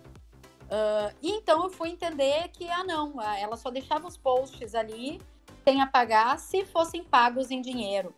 Uh, 0.66 1.14
e 1.22 1.30
então 1.30 1.64
eu 1.64 1.70
fui 1.70 1.90
entender 1.90 2.48
que, 2.48 2.68
ah 2.68 2.84
não, 2.84 3.20
ela 3.22 3.56
só 3.56 3.70
deixava 3.70 4.06
os 4.06 4.16
posts 4.16 4.74
ali 4.74 5.20
sem 5.64 5.80
apagar 5.80 6.38
se 6.38 6.64
fossem 6.64 7.02
pagos 7.02 7.50
em 7.50 7.60
dinheiro. 7.60 8.14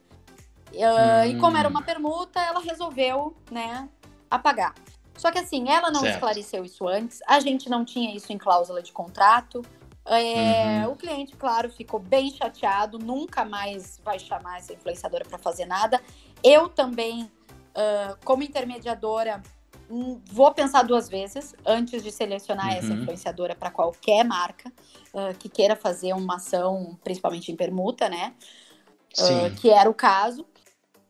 Uh, 0.72 0.74
hum. 0.74 1.30
E 1.30 1.38
como 1.38 1.56
era 1.56 1.68
uma 1.68 1.82
permuta, 1.82 2.40
ela 2.40 2.60
resolveu, 2.60 3.36
né, 3.50 3.88
apagar. 4.30 4.74
Só 5.16 5.30
que 5.30 5.38
assim, 5.38 5.68
ela 5.68 5.90
não 5.90 6.00
certo. 6.00 6.14
esclareceu 6.14 6.64
isso 6.64 6.86
antes, 6.86 7.20
a 7.26 7.40
gente 7.40 7.68
não 7.68 7.84
tinha 7.84 8.14
isso 8.14 8.32
em 8.32 8.38
cláusula 8.38 8.82
de 8.82 8.92
contrato. 8.92 9.62
É, 10.08 10.86
uhum. 10.86 10.92
O 10.92 10.96
cliente, 10.96 11.36
claro, 11.36 11.70
ficou 11.70 12.00
bem 12.00 12.30
chateado, 12.30 12.98
nunca 12.98 13.44
mais 13.44 14.00
vai 14.02 14.18
chamar 14.18 14.58
essa 14.58 14.72
influenciadora 14.72 15.24
para 15.24 15.38
fazer 15.38 15.66
nada. 15.66 16.00
Eu 16.42 16.68
também, 16.68 17.24
uh, 17.24 18.16
como 18.24 18.42
intermediadora, 18.42 19.42
hum, 19.90 20.18
vou 20.30 20.52
pensar 20.54 20.82
duas 20.82 21.08
vezes 21.08 21.54
antes 21.64 22.02
de 22.02 22.10
selecionar 22.10 22.68
uhum. 22.68 22.78
essa 22.78 22.92
influenciadora 22.92 23.54
para 23.54 23.70
qualquer 23.70 24.24
marca 24.24 24.72
uh, 25.12 25.36
que 25.38 25.48
queira 25.48 25.76
fazer 25.76 26.14
uma 26.14 26.36
ação, 26.36 26.98
principalmente 27.04 27.52
em 27.52 27.56
permuta, 27.56 28.08
né? 28.08 28.34
Uh, 29.18 29.54
que 29.60 29.68
era 29.68 29.90
o 29.90 29.94
caso. 29.94 30.46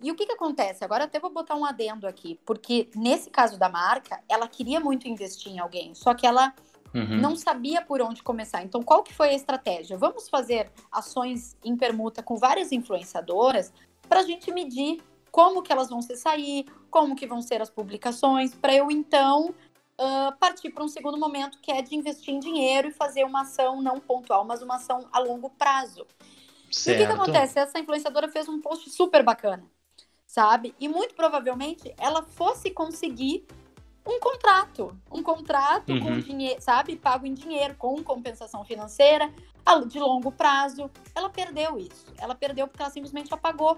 E 0.01 0.11
o 0.11 0.15
que, 0.15 0.27
que 0.27 0.33
acontece? 0.33 0.85
Agora 0.85 1.05
até 1.05 1.21
vou 1.21 1.31
botar 1.31 1.55
um 1.57 1.65
adendo 1.65 2.07
aqui, 2.07 2.39
porque 2.47 2.89
nesse 2.95 3.31
caso 3.31 3.59
da 3.59 3.69
marca, 3.69 4.21
ela 4.29 4.47
queria 4.47 4.79
muito 4.81 5.09
investir 5.09 5.53
em 5.53 5.59
alguém, 5.59 5.95
só 5.95 6.15
que 6.15 6.25
ela 6.25 6.55
uhum. 6.95 7.21
não 7.21 7.37
sabia 7.37 7.83
por 7.83 8.01
onde 8.01 8.23
começar. 8.23 8.63
Então, 8.63 8.83
qual 8.83 9.03
que 9.03 9.15
foi 9.15 9.31
a 9.31 9.35
estratégia? 9.35 9.97
Vamos 9.97 10.29
fazer 10.29 10.71
ações 10.91 11.57
em 11.65 11.77
permuta 11.77 12.23
com 12.23 12.37
várias 12.37 12.73
influenciadoras 12.73 13.73
para 14.09 14.21
a 14.21 14.23
gente 14.23 14.51
medir 14.53 15.01
como 15.31 15.63
que 15.63 15.73
elas 15.73 15.91
vão 15.91 16.01
se 16.01 16.17
sair, 16.17 16.67
como 16.91 17.15
que 17.15 17.27
vão 17.27 17.43
ser 17.43 17.61
as 17.61 17.71
publicações, 17.71 18.55
para 18.55 18.75
eu 18.75 18.91
então 18.91 19.51
uh, 19.51 20.37
partir 20.39 20.71
para 20.71 20.83
um 20.83 20.89
segundo 20.89 21.19
momento 21.19 21.59
que 21.61 21.71
é 21.71 21.83
de 21.83 21.95
investir 21.95 22.35
em 22.35 22.41
dinheiro 22.41 22.89
e 22.89 22.91
fazer 22.91 23.25
uma 23.25 23.43
ação 23.43 23.83
não 23.83 24.01
pontual, 24.01 24.45
mas 24.45 24.63
uma 24.63 24.77
ação 24.77 25.07
a 25.13 25.19
longo 25.19 25.51
prazo. 25.51 26.07
Certo. 26.71 26.89
E 26.89 27.05
o 27.05 27.07
que, 27.07 27.15
que 27.15 27.21
acontece? 27.21 27.59
Essa 27.59 27.79
influenciadora 27.79 28.29
fez 28.29 28.49
um 28.49 28.61
post 28.61 28.91
super 28.91 29.23
bacana 29.23 29.65
sabe? 30.29 30.75
E 30.79 30.87
muito 30.87 31.15
provavelmente 31.15 31.93
ela 31.97 32.23
fosse 32.23 32.71
conseguir 32.71 33.47
um 34.09 34.19
contrato, 34.19 34.99
um 35.13 35.23
contrato 35.23 35.93
uhum. 35.93 36.01
com 36.01 36.19
dinheiro, 36.21 36.61
sabe, 36.63 36.97
pago 36.97 37.27
em 37.27 37.35
dinheiro, 37.35 37.75
com 37.75 38.03
compensação 38.03 38.65
financeira, 38.65 39.31
de 39.87 39.99
longo 39.99 40.33
prazo. 40.33 40.91
Ela 41.15 41.29
perdeu 41.29 41.79
isso. 41.79 42.07
Ela 42.17 42.35
perdeu 42.35 42.67
porque 42.67 42.83
ela 42.83 42.91
simplesmente 42.91 43.33
apagou. 43.35 43.77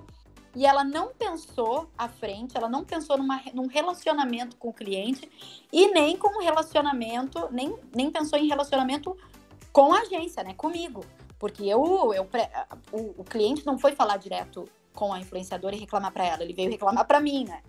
E 0.55 0.65
ela 0.67 0.85
não 0.85 1.09
pensou 1.09 1.89
à 1.97 2.09
frente, 2.09 2.57
ela 2.57 2.69
não 2.69 2.85
pensou 2.85 3.17
numa, 3.17 3.41
num 3.55 3.67
relacionamento 3.67 4.57
com 4.57 4.69
o 4.69 4.73
cliente 4.73 5.29
e 5.73 5.89
nem 5.93 6.17
com 6.17 6.39
um 6.39 6.43
relacionamento, 6.43 7.49
nem, 7.53 7.77
nem 7.95 8.11
pensou 8.11 8.39
em 8.39 8.49
relacionamento 8.49 9.17
com 9.73 9.93
a 9.93 10.01
agência, 10.01 10.43
né? 10.43 10.55
Comigo. 10.55 11.05
Porque 11.39 11.65
eu, 11.65 12.13
eu 12.15 12.29
o, 12.93 13.21
o 13.21 13.25
cliente 13.25 13.65
não 13.65 13.79
foi 13.79 13.93
falar 13.93 14.17
direto 14.17 14.65
com 14.93 15.13
a 15.13 15.21
influenciadora 15.21 15.75
e 15.75 15.79
reclamar 15.79 16.13
para 16.13 16.27
ela. 16.27 16.43
Ele 16.43 16.53
veio 16.53 16.71
reclamar 16.71 17.07
para 17.07 17.21
mim, 17.21 17.45
né? 17.45 17.63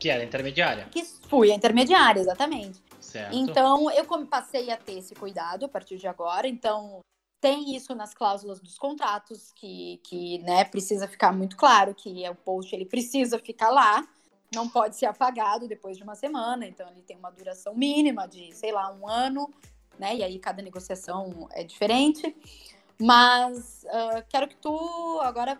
Que 0.00 0.08
era 0.08 0.24
intermediária. 0.24 0.88
Que 0.90 1.04
fui 1.04 1.52
a 1.52 1.54
intermediária, 1.54 2.20
exatamente. 2.20 2.82
Certo. 2.98 3.36
Então, 3.36 3.90
eu 3.90 4.04
passei 4.26 4.70
a 4.70 4.76
ter 4.76 4.98
esse 4.98 5.14
cuidado 5.14 5.66
a 5.66 5.68
partir 5.68 5.98
de 5.98 6.08
agora. 6.08 6.48
Então, 6.48 7.00
tem 7.40 7.76
isso 7.76 7.94
nas 7.94 8.14
cláusulas 8.14 8.60
dos 8.60 8.78
contratos, 8.78 9.52
que, 9.52 10.00
que 10.02 10.38
né, 10.38 10.64
precisa 10.64 11.06
ficar 11.06 11.32
muito 11.32 11.56
claro 11.56 11.94
que 11.94 12.26
o 12.28 12.34
post 12.34 12.74
ele 12.74 12.86
precisa 12.86 13.38
ficar 13.38 13.70
lá, 13.70 14.06
não 14.54 14.68
pode 14.68 14.96
ser 14.96 15.06
apagado 15.06 15.68
depois 15.68 15.98
de 15.98 16.02
uma 16.02 16.14
semana. 16.14 16.66
Então, 16.66 16.88
ele 16.90 17.02
tem 17.02 17.16
uma 17.16 17.30
duração 17.30 17.74
mínima 17.74 18.26
de, 18.26 18.52
sei 18.52 18.72
lá, 18.72 18.90
um 18.92 19.06
ano, 19.06 19.52
né? 19.98 20.16
E 20.16 20.24
aí 20.24 20.38
cada 20.38 20.62
negociação 20.62 21.46
é 21.52 21.62
diferente. 21.62 22.34
Mas 22.98 23.84
uh, 23.84 24.24
quero 24.28 24.48
que 24.48 24.56
tu 24.56 25.20
agora 25.22 25.58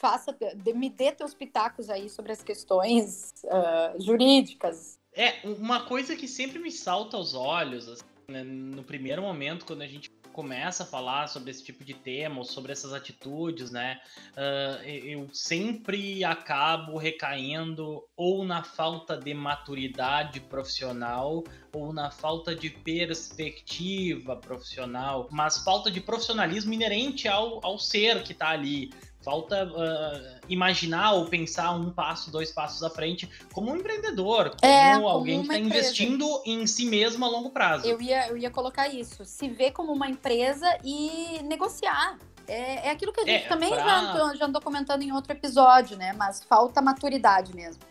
faça, 0.00 0.34
me 0.74 0.88
dê 0.88 1.12
teus 1.12 1.34
pitacos 1.34 1.90
aí 1.90 2.08
sobre 2.08 2.32
as 2.32 2.42
questões 2.42 3.34
uh, 3.44 4.00
jurídicas. 4.02 4.98
É, 5.12 5.40
uma 5.44 5.84
coisa 5.84 6.16
que 6.16 6.26
sempre 6.26 6.58
me 6.58 6.72
salta 6.72 7.16
aos 7.16 7.34
olhos, 7.34 7.86
assim, 7.86 8.04
né, 8.28 8.42
no 8.42 8.82
primeiro 8.82 9.20
momento, 9.20 9.66
quando 9.66 9.82
a 9.82 9.86
gente 9.86 10.10
começa 10.32 10.84
a 10.84 10.86
falar 10.86 11.26
sobre 11.26 11.50
esse 11.50 11.62
tipo 11.62 11.84
de 11.84 11.92
tema, 11.92 12.38
ou 12.38 12.44
sobre 12.44 12.72
essas 12.72 12.92
atitudes, 12.92 13.70
né? 13.70 14.00
Uh, 14.32 14.88
eu 14.88 15.28
sempre 15.32 16.24
acabo 16.24 16.96
recaindo 16.96 18.02
ou 18.16 18.44
na 18.44 18.62
falta 18.62 19.16
de 19.16 19.34
maturidade 19.34 20.40
profissional 20.40 21.42
ou 21.72 21.92
na 21.92 22.10
falta 22.10 22.54
de 22.54 22.70
perspectiva 22.70 24.36
profissional, 24.36 25.28
mas 25.30 25.58
falta 25.58 25.90
de 25.90 26.00
profissionalismo 26.00 26.72
inerente 26.72 27.28
ao, 27.28 27.60
ao 27.64 27.78
ser 27.78 28.22
que 28.22 28.32
está 28.32 28.50
ali. 28.50 28.90
Falta 29.22 29.66
uh, 29.66 30.40
imaginar 30.48 31.12
ou 31.12 31.26
pensar 31.26 31.72
um 31.72 31.90
passo, 31.90 32.30
dois 32.30 32.50
passos 32.50 32.82
à 32.82 32.88
frente 32.88 33.28
como 33.52 33.70
um 33.70 33.76
empreendedor, 33.76 34.56
como, 34.58 34.72
é, 34.72 34.94
como 34.94 35.08
alguém 35.08 35.42
que 35.42 35.46
está 35.46 35.58
investindo 35.58 36.42
em 36.46 36.66
si 36.66 36.86
mesmo 36.86 37.24
a 37.24 37.28
longo 37.28 37.50
prazo. 37.50 37.86
Eu 37.86 38.00
ia, 38.00 38.28
eu 38.28 38.36
ia 38.38 38.50
colocar 38.50 38.88
isso. 38.88 39.24
Se 39.26 39.46
ver 39.48 39.72
como 39.72 39.92
uma 39.92 40.08
empresa 40.08 40.66
e 40.82 41.42
negociar. 41.44 42.18
É, 42.48 42.88
é 42.88 42.90
aquilo 42.90 43.12
que 43.12 43.20
a 43.20 43.24
gente 43.24 43.44
é, 43.44 43.48
também 43.48 43.68
pra... 43.68 43.78
já, 43.78 44.34
já 44.34 44.46
andou 44.46 44.60
comentando 44.60 45.02
em 45.02 45.12
outro 45.12 45.32
episódio, 45.32 45.96
né? 45.96 46.12
Mas 46.14 46.42
falta 46.42 46.80
maturidade 46.80 47.54
mesmo. 47.54 47.82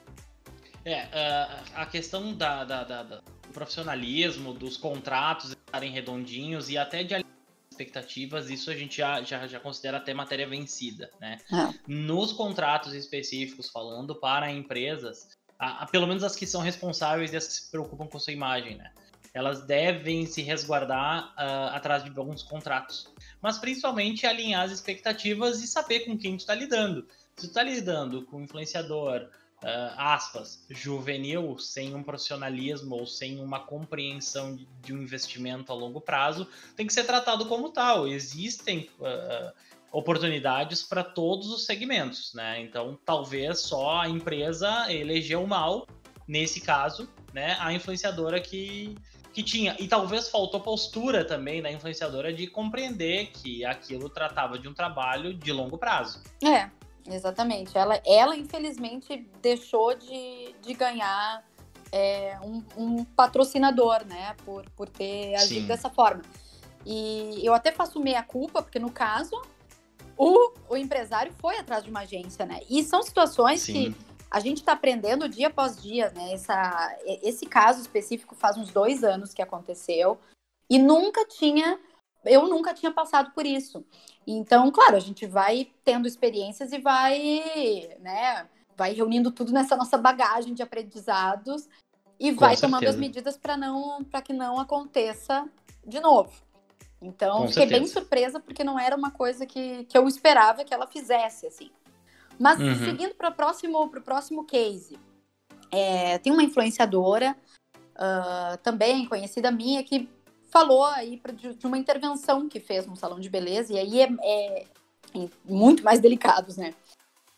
É, 0.83 1.03
uh, 1.03 1.63
a 1.75 1.85
questão 1.85 2.33
da, 2.33 2.63
da, 2.63 2.83
da, 2.83 3.03
do 3.03 3.23
profissionalismo, 3.53 4.53
dos 4.53 4.77
contratos 4.77 5.51
estarem 5.51 5.91
redondinhos 5.91 6.69
e 6.69 6.77
até 6.77 7.03
de 7.03 7.13
expectativas, 7.79 8.49
isso 8.49 8.69
a 8.69 8.75
gente 8.75 8.97
já, 8.97 9.21
já, 9.21 9.47
já 9.47 9.59
considera 9.59 9.97
até 9.97 10.13
matéria 10.13 10.47
vencida, 10.47 11.09
né? 11.19 11.37
É. 11.51 11.73
Nos 11.87 12.33
contratos 12.33 12.93
específicos, 12.93 13.69
falando 13.69 14.13
para 14.15 14.51
empresas, 14.51 15.37
a, 15.57 15.83
a, 15.83 15.85
pelo 15.87 16.05
menos 16.05 16.23
as 16.23 16.35
que 16.35 16.45
são 16.45 16.61
responsáveis 16.61 17.31
e 17.31 17.37
as 17.37 17.47
que 17.47 17.53
se 17.53 17.71
preocupam 17.71 18.07
com 18.07 18.19
sua 18.19 18.33
imagem, 18.33 18.75
né? 18.75 18.91
Elas 19.33 19.61
devem 19.65 20.25
se 20.25 20.41
resguardar 20.41 21.33
uh, 21.37 21.75
atrás 21.75 22.03
de 22.03 22.09
alguns 22.17 22.41
contratos. 22.41 23.13
Mas 23.41 23.59
principalmente 23.59 24.25
alinhar 24.25 24.65
as 24.65 24.71
expectativas 24.71 25.61
e 25.63 25.67
saber 25.67 26.01
com 26.01 26.17
quem 26.17 26.35
tu 26.35 26.41
está 26.41 26.55
lidando. 26.55 27.07
Se 27.35 27.45
tu 27.45 27.49
está 27.49 27.63
lidando 27.63 28.25
com 28.25 28.37
um 28.37 28.43
influenciador, 28.43 29.29
uh, 29.63 29.93
aspas, 29.97 30.65
juvenil, 30.69 31.57
sem 31.57 31.93
um 31.95 32.03
profissionalismo 32.03 32.95
ou 32.95 33.05
sem 33.05 33.39
uma 33.39 33.59
compreensão 33.59 34.57
de 34.81 34.93
um 34.93 35.01
investimento 35.01 35.71
a 35.71 35.75
longo 35.75 36.01
prazo, 36.01 36.47
tem 36.75 36.87
que 36.87 36.93
ser 36.93 37.03
tratado 37.05 37.45
como 37.45 37.69
tal. 37.69 38.07
Existem 38.07 38.89
uh, 38.99 39.53
oportunidades 39.91 40.83
para 40.83 41.03
todos 41.03 41.51
os 41.51 41.65
segmentos, 41.65 42.33
né? 42.33 42.61
Então, 42.61 42.97
talvez 43.05 43.59
só 43.59 44.01
a 44.01 44.09
empresa 44.09 44.91
elegeu 44.91 45.45
mal, 45.45 45.87
nesse 46.27 46.61
caso, 46.61 47.09
né, 47.33 47.57
a 47.59 47.73
influenciadora 47.73 48.39
que, 48.39 48.95
que 49.33 49.41
tinha. 49.41 49.75
E 49.79 49.87
talvez 49.87 50.29
faltou 50.29 50.59
postura 50.59 51.25
também 51.25 51.61
da 51.61 51.71
influenciadora 51.71 52.31
de 52.31 52.45
compreender 52.47 53.27
que 53.27 53.65
aquilo 53.65 54.09
tratava 54.09 54.59
de 54.59 54.67
um 54.67 54.73
trabalho 54.73 55.33
de 55.33 55.51
longo 55.51 55.77
prazo. 55.77 56.21
É, 56.43 56.69
Exatamente. 57.09 57.77
Ela, 57.77 58.01
ela 58.05 58.35
infelizmente, 58.35 59.27
deixou 59.41 59.95
de, 59.95 60.55
de 60.61 60.73
ganhar 60.73 61.43
é, 61.91 62.37
um, 62.41 62.63
um, 62.77 63.03
patrocinador, 63.03 64.05
né? 64.05 64.35
Por, 64.45 64.69
por 64.71 64.87
ter 64.87 65.35
agido 65.35 65.61
Sim. 65.61 65.67
dessa 65.67 65.89
forma. 65.89 66.21
E 66.85 67.41
eu 67.43 67.53
até 67.53 67.71
faço 67.71 67.99
meia-culpa, 67.99 68.61
porque 68.61 68.79
no 68.79 68.91
caso, 68.91 69.41
o, 70.17 70.51
o 70.69 70.77
empresário 70.77 71.33
foi 71.39 71.57
atrás 71.57 71.83
de 71.83 71.89
uma 71.89 72.01
agência, 72.01 72.45
né? 72.45 72.59
E 72.69 72.83
são 72.83 73.01
situações 73.01 73.61
Sim. 73.61 73.73
que 73.73 73.95
a 74.31 74.39
gente 74.39 74.57
está 74.57 74.73
aprendendo 74.73 75.27
dia 75.27 75.47
após 75.47 75.81
dia, 75.81 76.11
né? 76.15 76.33
Essa, 76.33 76.97
esse 77.05 77.45
caso 77.45 77.81
específico 77.81 78.35
faz 78.35 78.57
uns 78.57 78.71
dois 78.71 79.03
anos 79.03 79.33
que 79.33 79.41
aconteceu 79.41 80.19
e 80.69 80.77
nunca 80.77 81.25
tinha 81.25 81.79
eu 82.25 82.47
nunca 82.47 82.73
tinha 82.73 82.91
passado 82.91 83.31
por 83.31 83.45
isso. 83.45 83.85
Então, 84.25 84.69
claro, 84.71 84.95
a 84.95 84.99
gente 84.99 85.25
vai 85.25 85.69
tendo 85.83 86.07
experiências 86.07 86.71
e 86.71 86.79
vai, 86.79 87.95
né, 87.99 88.47
vai 88.75 88.93
reunindo 88.93 89.31
tudo 89.31 89.51
nessa 89.51 89.75
nossa 89.75 89.97
bagagem 89.97 90.53
de 90.53 90.61
aprendizados 90.61 91.67
e 92.19 92.31
Com 92.33 92.39
vai 92.41 92.55
certeza. 92.55 92.67
tomando 92.67 92.87
as 92.87 92.95
medidas 92.97 93.37
para 93.37 93.55
não 93.57 94.03
para 94.03 94.21
que 94.21 94.33
não 94.33 94.59
aconteça 94.59 95.47
de 95.85 95.99
novo. 95.99 96.31
Então, 97.01 97.37
Com 97.39 97.47
fiquei 97.47 97.63
certeza. 97.63 97.79
bem 97.79 97.87
surpresa 97.87 98.39
porque 98.39 98.63
não 98.63 98.77
era 98.77 98.95
uma 98.95 99.09
coisa 99.11 99.45
que, 99.45 99.85
que 99.85 99.97
eu 99.97 100.07
esperava 100.07 100.65
que 100.65 100.73
ela 100.73 100.85
fizesse, 100.85 101.47
assim. 101.47 101.71
Mas 102.37 102.59
Uhum. 102.59 102.85
seguindo 102.85 103.15
para 103.15 103.29
o 103.29 103.33
próximo, 103.33 103.89
pro 103.89 104.01
próximo 104.01 104.45
case, 104.45 104.97
é, 105.71 106.17
tem 106.17 106.31
uma 106.31 106.43
influenciadora, 106.43 107.35
ah, 107.95 108.57
também 108.63 109.05
conhecida 109.05 109.51
minha, 109.51 109.83
que 109.83 110.09
falou 110.49 110.83
aí 110.85 111.17
pra- 111.17 111.33
de, 111.33 111.53
de 111.55 111.65
uma 111.67 111.77
intervenção 111.77 112.47
que 112.49 112.59
fez 112.59 112.85
no 112.85 112.95
salão 112.95 113.19
de 113.19 113.29
beleza, 113.29 113.73
e 113.73 113.79
aí 113.79 114.01
é, 114.01 114.09
é 114.21 114.65
em- 115.13 115.31
muito 115.45 115.83
mais 115.83 115.99
delicados, 115.99 116.57
né? 116.57 116.73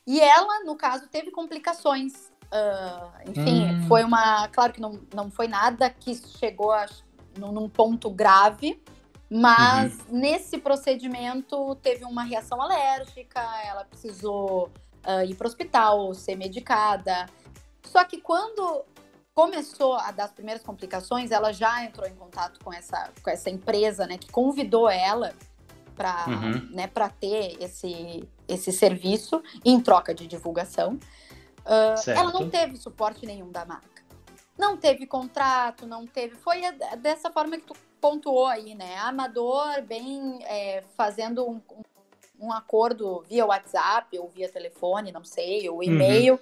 E 0.07 0.19
ela, 0.19 0.63
no 0.63 0.75
caso, 0.75 1.07
teve 1.07 1.31
complicações. 1.31 2.31
ah, 2.51 3.13
enfim, 3.27 3.65
Hum. 3.71 3.87
foi 3.87 4.03
uma. 4.03 4.47
Claro 4.49 4.73
que 4.73 4.81
não, 4.81 4.99
não 5.13 5.31
foi 5.31 5.47
nada 5.47 5.89
que 5.89 6.13
chegou 6.15 6.71
a, 6.73 6.85
num, 7.37 7.51
num 7.53 7.69
ponto 7.69 8.09
grave, 8.09 8.81
mas 9.29 9.97
nesse 10.09 10.57
procedimento 10.57 11.75
teve 11.75 12.03
uma 12.03 12.23
reação 12.23 12.61
alérgica, 12.61 13.39
ela 13.65 13.85
precisou 13.85 14.69
ah, 15.03 15.23
ir 15.23 15.35
para 15.35 15.45
o 15.45 15.47
hospital, 15.47 16.13
ser 16.13 16.35
medicada. 16.35 17.25
Só 17.83 18.03
que 18.03 18.19
quando 18.19 18.83
começou 19.33 19.93
a 19.95 20.11
dar 20.11 20.25
as 20.25 20.31
primeiras 20.31 20.63
complicações, 20.63 21.31
ela 21.31 21.51
já 21.53 21.83
entrou 21.83 22.07
em 22.07 22.15
contato 22.15 22.59
com 22.63 22.71
essa, 22.73 23.11
com 23.23 23.29
essa 23.29 23.49
empresa, 23.49 24.05
né, 24.05 24.17
que 24.17 24.29
convidou 24.31 24.89
ela 24.89 25.33
para 25.95 26.25
Uhum. 26.27 26.69
né, 26.71 26.87
ter 27.19 27.61
esse, 27.61 28.27
esse 28.47 28.71
serviço 28.71 29.41
em 29.63 29.79
troca 29.79 30.13
de 30.13 30.27
divulgação. 30.27 30.99
Certo. 31.97 32.17
ela 32.19 32.31
não 32.31 32.49
teve 32.49 32.75
suporte 32.75 33.23
nenhum 33.25 33.51
da 33.51 33.63
marca. 33.63 34.01
Não 34.57 34.75
teve 34.75 35.05
contrato, 35.05 35.85
não 35.85 36.07
teve. 36.07 36.35
Foi 36.35 36.59
dessa 36.97 37.31
forma 37.31 37.55
que 37.57 37.67
tu 37.67 37.75
pontuou 37.99 38.47
aí, 38.47 38.73
né? 38.73 38.97
Amador, 38.97 39.81
bem 39.83 40.39
é, 40.43 40.83
fazendo 40.97 41.47
um, 41.47 41.61
um- 41.71 42.47
um 42.47 42.51
acordo 42.51 43.23
via 43.29 43.45
WhatsApp 43.45 44.17
ou 44.17 44.27
via 44.27 44.49
telefone, 44.49 45.11
não 45.11 45.23
sei, 45.23 45.69
ou 45.69 45.83
e-mail, 45.83 46.39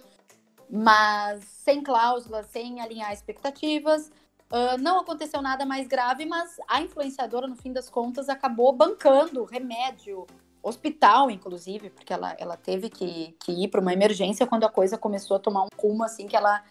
mas 0.70 1.44
sem 1.44 1.82
cláusulas, 1.82 2.46
sem 2.48 2.80
alinhar 2.82 3.12
expectativas. 3.12 4.12
Ah, 4.52 4.78
não 4.78 5.00
aconteceu 5.00 5.42
nada 5.42 5.66
mais 5.66 5.88
grave, 5.88 6.26
mas 6.26 6.58
a 6.68 6.82
influenciadora, 6.82 7.48
no 7.48 7.56
fim 7.56 7.72
das 7.72 7.90
contas, 7.90 8.30
acabou 8.30 8.74
bancando 8.74 9.44
remédio, 9.44 10.26
hospital, 10.62 11.30
inclusive, 11.30 11.90
porque 11.90 12.12
ela, 12.12 12.36
ela 12.40 12.58
teve 12.58 12.90
que, 12.90 13.36
que 13.40 13.52
ir 13.52 13.68
para 13.70 13.80
uma 13.80 13.94
emergência 13.94 14.48
quando 14.48 14.66
a 14.66 14.70
coisa 14.70 14.98
começou 14.98 15.38
a 15.38 15.40
tomar 15.40 15.64
um 15.64 15.70
rumo 15.78 16.04
assim 16.04 16.28
que 16.28 16.36
ela 16.36 16.64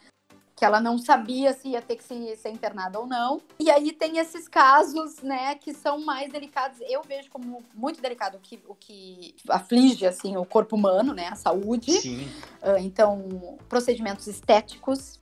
que 0.58 0.64
ela 0.64 0.80
não 0.80 0.98
sabia 0.98 1.52
se 1.52 1.68
ia 1.68 1.80
ter 1.80 1.94
que 1.94 2.02
se, 2.02 2.34
ser 2.36 2.50
internada 2.50 2.98
ou 2.98 3.06
não. 3.06 3.40
E 3.60 3.70
aí 3.70 3.92
tem 3.92 4.18
esses 4.18 4.48
casos, 4.48 5.22
né, 5.22 5.54
que 5.54 5.72
são 5.72 6.04
mais 6.04 6.32
delicados. 6.32 6.80
Eu 6.80 7.00
vejo 7.02 7.30
como 7.30 7.62
muito 7.72 8.02
delicado 8.02 8.38
o 8.38 8.40
que, 8.40 8.60
o 8.66 8.74
que 8.74 9.36
aflige, 9.48 10.04
assim, 10.04 10.36
o 10.36 10.44
corpo 10.44 10.74
humano, 10.74 11.14
né, 11.14 11.28
a 11.28 11.36
saúde. 11.36 11.92
Sim. 11.92 12.28
Ah, 12.60 12.80
então, 12.80 13.56
procedimentos 13.68 14.26
estéticos 14.26 15.20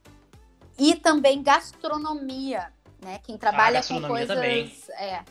e 0.78 0.94
também 0.94 1.42
gastronomia, 1.42 2.72
né? 3.02 3.18
Quem 3.22 3.36
trabalha 3.36 3.82
com 3.82 4.00
gastronomia 4.00 4.08
coisas 4.08 4.36
também. 4.36 4.72
é, 4.98 5.22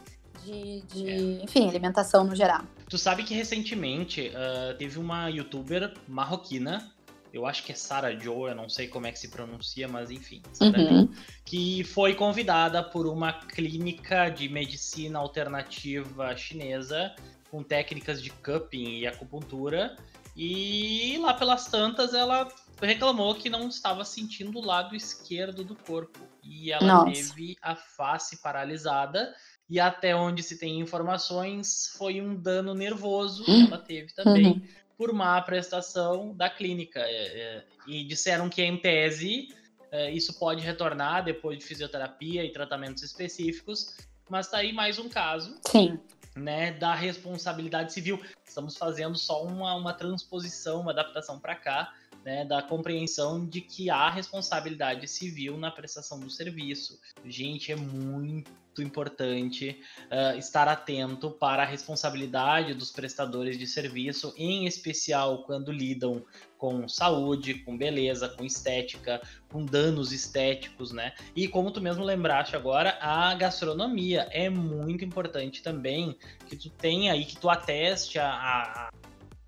de, 0.44 0.82
de 0.82 1.44
enfim, 1.44 1.68
alimentação 1.68 2.24
no 2.24 2.36
geral. 2.36 2.62
Tu 2.88 2.98
sabe 3.00 3.24
que 3.24 3.34
recentemente 3.34 4.32
ah, 4.36 4.76
teve 4.78 5.00
uma 5.00 5.30
youtuber 5.30 5.96
marroquina, 6.08 6.92
eu 7.36 7.46
acho 7.46 7.64
que 7.64 7.72
é 7.74 7.76
Sarah 7.76 8.18
Joe, 8.18 8.50
eu 8.50 8.56
não 8.56 8.70
sei 8.70 8.88
como 8.88 9.08
é 9.08 9.12
que 9.12 9.20
se 9.20 9.28
pronuncia, 9.28 9.88
mas 9.88 10.10
enfim, 10.10 10.42
Sarah 10.54 10.80
Uhum. 10.80 11.08
Joe, 11.08 11.10
que 11.44 11.84
foi 11.84 12.16
convidada 12.16 12.82
por 12.82 13.06
uma 13.06 13.34
clínica 13.34 14.30
de 14.30 14.48
medicina 14.48 15.20
alternativa 15.20 16.36
chinesa 16.38 17.14
com 17.52 17.62
técnicas 17.62 18.24
de 18.24 18.30
cupping 18.30 19.00
e 19.00 19.08
acupuntura. 19.08 19.98
E 20.36 21.18
lá 21.22 21.34
pelas 21.34 21.68
tantas 21.68 22.14
ela 22.14 22.48
reclamou 22.82 23.36
que 23.36 23.50
não 23.50 23.68
estava 23.68 24.04
sentindo 24.06 24.60
o 24.60 24.66
lado 24.66 24.96
esquerdo 24.96 25.64
do 25.64 25.76
corpo. 25.76 26.20
E 26.42 26.72
ela 26.72 26.88
Nossa. 26.88 27.12
teve 27.12 27.58
a 27.62 27.76
face 27.76 28.42
paralisada. 28.42 29.34
E 29.70 29.80
até 29.80 30.16
onde 30.16 30.44
se 30.44 30.60
tem 30.60 30.80
informações, 30.80 31.92
foi 31.98 32.22
um 32.22 32.36
dano 32.36 32.76
nervoso 32.76 33.44
que 33.44 33.64
ela 33.64 33.80
teve 33.80 34.14
também 34.14 34.46
Uhum. 34.46 34.62
Por 34.98 35.14
má 35.14 35.42
prestação 35.42 36.34
da 36.36 36.50
clínica. 36.50 37.00
É, 37.00 37.40
é, 37.40 37.64
e 37.88 38.04
disseram 38.04 38.50
que, 38.50 38.62
em 38.62 38.78
tese, 38.78 39.50
é, 39.92 40.12
isso 40.12 40.38
pode 40.38 40.62
retornar 40.62 41.24
depois 41.24 41.58
de 41.58 41.66
fisioterapia 41.66 42.44
e 42.44 42.52
tratamentos 42.52 43.04
específicos. 43.04 43.96
Mas 44.30 44.48
tá 44.48 44.58
aí 44.58 44.74
mais 44.74 44.98
um 44.98 45.08
caso 45.08 45.56
Sim, 45.68 46.00
né, 46.36 46.74
da 46.74 46.94
responsabilidade 46.96 47.94
civil. 47.94 48.22
Estamos 48.46 48.76
fazendo 48.76 49.18
só 49.18 49.44
uma, 49.44 49.76
uma 49.76 49.94
transposição, 49.94 50.82
uma 50.82 50.92
adaptação 50.92 51.40
para 51.40 51.56
cá, 51.56 51.94
né, 52.24 52.44
da 52.44 52.62
compreensão 52.62 53.46
de 53.46 53.62
que 53.62 53.90
há 53.90 54.10
responsabilidade 54.10 55.08
civil 55.08 55.58
na 55.58 55.70
prestação 55.70 56.20
do 56.20 56.30
serviço. 56.30 57.00
Gente, 57.24 57.72
é 57.72 57.76
muito 57.76 58.52
importante 58.82 59.80
ah, 60.10 60.36
estar 60.36 60.68
atento 60.68 61.32
para 61.32 61.64
a 61.64 61.66
responsabilidade 61.66 62.74
dos 62.74 62.92
prestadores 62.92 63.58
de 63.58 63.68
serviço, 63.68 64.34
em 64.38 64.66
especial 64.66 65.44
quando 65.44 65.72
lidam 65.72 66.24
com 66.58 66.88
saúde, 66.88 67.56
com 67.56 67.78
beleza, 67.78 68.30
com 68.30 68.44
estética, 68.44 69.22
com 69.50 69.66
danos 69.66 70.12
estéticos, 70.12 70.92
né? 70.92 71.14
E 71.36 71.48
como 71.48 71.72
tu 71.72 71.82
mesmo 71.82 72.04
lembraste 72.04 72.56
agora, 72.56 72.98
a 73.02 73.34
gastronomia 73.36 74.28
é 74.32 74.50
muito 74.50 75.04
importante 75.04 75.62
também 75.62 76.18
que 76.48 76.56
tu 76.56 76.70
tenha 76.70 77.14
aí, 77.14 77.26
que 77.26 77.38
tu 77.38 77.50
ateste 77.50 78.18
a, 78.18 78.30
a, 78.30 78.90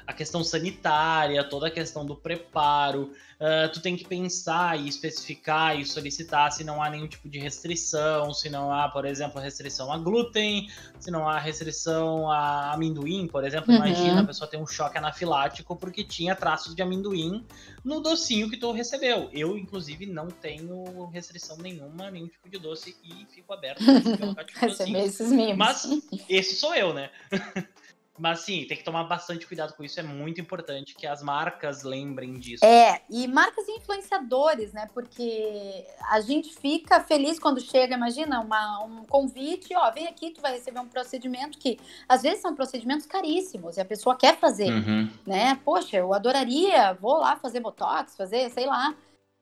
a 0.07 0.13
questão 0.13 0.43
sanitária, 0.43 1.43
toda 1.43 1.67
a 1.67 1.71
questão 1.71 2.05
do 2.05 2.15
preparo. 2.15 3.13
Ah, 3.39 3.69
tu 3.71 3.79
tem 3.79 3.95
que 3.95 4.03
pensar 4.03 4.79
e 4.79 4.87
especificar 4.87 5.79
e 5.79 5.85
solicitar 5.85 6.51
se 6.51 6.63
não 6.63 6.81
há 6.81 6.89
nenhum 6.89 7.07
tipo 7.07 7.29
de 7.29 7.37
restrição, 7.37 8.33
se 8.33 8.49
não 8.49 8.73
há, 8.73 8.89
por 8.89 9.05
exemplo, 9.05 9.39
restrição 9.39 9.91
a 9.91 9.97
glúten, 9.97 10.67
se 10.99 11.11
não 11.11 11.29
há 11.29 11.37
restrição 11.37 12.31
a 12.31 12.73
amendoim, 12.73 13.27
por 13.27 13.45
exemplo. 13.45 13.71
Uhum. 13.71 13.77
Imagina 13.77 14.21
a 14.21 14.25
pessoa 14.25 14.49
ter 14.49 14.57
um 14.57 14.65
choque 14.65 14.97
anafilático 14.97 15.75
porque 15.75 16.03
tinha 16.03 16.35
traços 16.35 16.73
de 16.73 16.81
amendoim 16.81 17.45
no 17.83 17.99
docinho 17.99 18.49
que 18.49 18.57
tu 18.57 18.71
recebeu. 18.71 19.29
Eu, 19.31 19.55
inclusive, 19.55 20.07
não 20.07 20.29
tenho 20.29 21.05
restrição 21.05 21.57
nenhuma, 21.57 22.09
nenhum 22.09 22.27
tipo 22.27 22.49
de 22.49 22.57
doce 22.57 22.97
e 23.03 23.27
fico 23.35 23.53
aberto 23.53 23.83
colocar 24.17 24.45
tipo 24.45 24.65
docinho. 24.65 25.55
Mas 25.55 25.87
esse 26.27 26.55
sou 26.55 26.73
eu, 26.73 26.91
né? 26.91 27.11
Mas 28.17 28.39
sim, 28.39 28.65
tem 28.65 28.75
que 28.75 28.83
tomar 28.83 29.03
bastante 29.03 29.45
cuidado 29.45 29.73
com 29.75 29.83
isso. 29.83 29.99
É 29.99 30.03
muito 30.03 30.41
importante 30.41 30.95
que 30.95 31.05
as 31.05 31.21
marcas 31.21 31.83
lembrem 31.83 32.33
disso. 32.33 32.65
É, 32.65 33.01
e 33.09 33.27
marcas 33.27 33.67
e 33.67 33.77
influenciadores, 33.77 34.73
né? 34.73 34.89
Porque 34.93 35.85
a 36.09 36.19
gente 36.21 36.53
fica 36.55 36.99
feliz 37.01 37.37
quando 37.39 37.61
chega, 37.61 37.95
imagina, 37.95 38.39
uma, 38.39 38.83
um 38.83 39.05
convite, 39.05 39.75
ó, 39.75 39.91
vem 39.91 40.07
aqui, 40.07 40.31
tu 40.31 40.41
vai 40.41 40.53
receber 40.53 40.79
um 40.79 40.87
procedimento 40.87 41.57
que 41.57 41.79
às 42.09 42.23
vezes 42.23 42.41
são 42.41 42.55
procedimentos 42.55 43.05
caríssimos 43.05 43.77
e 43.77 43.81
a 43.81 43.85
pessoa 43.85 44.15
quer 44.15 44.37
fazer, 44.37 44.71
Uhum. 44.71 45.09
né? 45.25 45.59
Poxa, 45.63 45.97
eu 45.97 46.13
adoraria, 46.13 46.93
vou 46.93 47.17
lá 47.19 47.35
fazer 47.35 47.59
botox, 47.59 48.15
fazer, 48.15 48.49
sei 48.49 48.65
lá. 48.65 48.95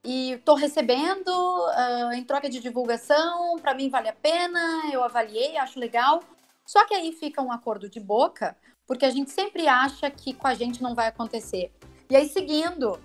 E 0.08 0.38
tô 0.46 0.54
recebendo 0.54 1.32
ah, 1.74 2.12
em 2.14 2.24
troca 2.24 2.48
de 2.48 2.60
divulgação, 2.60 3.58
para 3.60 3.74
mim 3.74 3.90
vale 3.90 4.08
a 4.08 4.14
pena, 4.14 4.84
eu 4.94 5.04
avaliei, 5.04 5.58
acho 5.58 5.80
legal. 5.80 6.22
Só 6.66 6.86
que 6.86 6.94
aí 6.94 7.12
fica 7.12 7.42
um 7.42 7.52
acordo 7.52 7.88
de 7.90 8.00
boca, 8.00 8.56
porque 8.88 9.06
a 9.06 9.10
gente 9.12 9.32
sempre 9.32 9.68
acha 9.68 10.10
que 10.10 10.34
com 10.34 10.48
a 10.48 10.54
gente 10.54 10.82
não 10.82 10.96
vai 10.96 11.08
acontecer. 11.08 11.72
E 12.10 12.16
aí, 12.16 12.28
seguindo, 12.28 13.00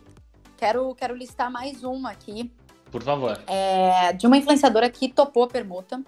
quero, 0.57 0.95
quero 0.95 1.15
listar 1.15 1.51
mais 1.51 1.85
uma 1.85 2.11
aqui, 2.11 2.51
Por 2.91 3.03
favor. 3.03 3.39
é, 3.47 4.13
de 4.13 4.27
uma 4.27 4.37
influenciadora 4.37 4.89
que 4.91 5.09
topou 5.09 5.45
a 5.45 5.49
permuta. 5.49 6.03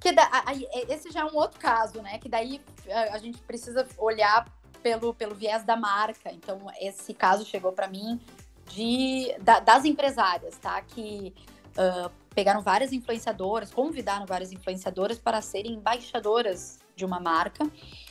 Que 0.00 0.12
da- 0.12 0.28
a- 0.30 0.52
é, 0.54 0.92
esse 0.94 1.10
já 1.10 1.20
é 1.20 1.24
um 1.24 1.34
outro 1.36 1.58
caso, 1.58 2.00
né? 2.02 2.18
Que 2.18 2.28
daí 2.28 2.60
a, 2.90 3.14
a 3.14 3.18
gente 3.18 3.38
precisa 3.38 3.86
olhar 3.98 4.46
pelo, 4.82 5.12
pelo 5.12 5.34
viés 5.34 5.64
da 5.64 5.74
marca. 5.76 6.30
Então, 6.32 6.60
esse 6.80 7.12
caso 7.12 7.44
chegou 7.44 7.72
para 7.72 7.88
mim 7.88 8.20
de, 8.72 9.34
da- 9.40 9.58
das 9.60 9.84
empresárias, 9.84 10.56
tá? 10.58 10.80
Que 10.82 11.34
ah, 11.76 12.10
pegaram 12.38 12.62
várias 12.62 12.92
influenciadoras, 12.92 13.72
convidaram 13.72 14.24
várias 14.24 14.52
influenciadoras 14.52 15.18
para 15.18 15.42
serem 15.42 15.72
embaixadoras 15.72 16.78
de 16.94 17.04
uma 17.04 17.18
marca 17.18 17.64
Hum. 17.64 17.70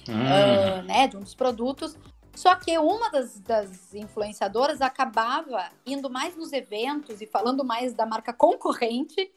ah, 0.09 0.81
né, 0.83 1.07
de 1.07 1.15
um 1.15 1.21
dos 1.21 1.33
produtos. 1.33 1.97
Só 2.35 2.53
que 2.55 2.77
uma 2.77 3.09
das, 3.09 3.39
das 3.39 3.93
influenciadoras 3.93 4.81
acabava 4.81 5.69
indo 5.85 6.09
mais 6.09 6.35
nos 6.35 6.51
eventos 6.51 7.21
e 7.21 7.25
falando 7.25 7.63
mais 7.63 7.93
da 7.93 8.05
marca 8.05 8.33
concorrente 8.33 9.31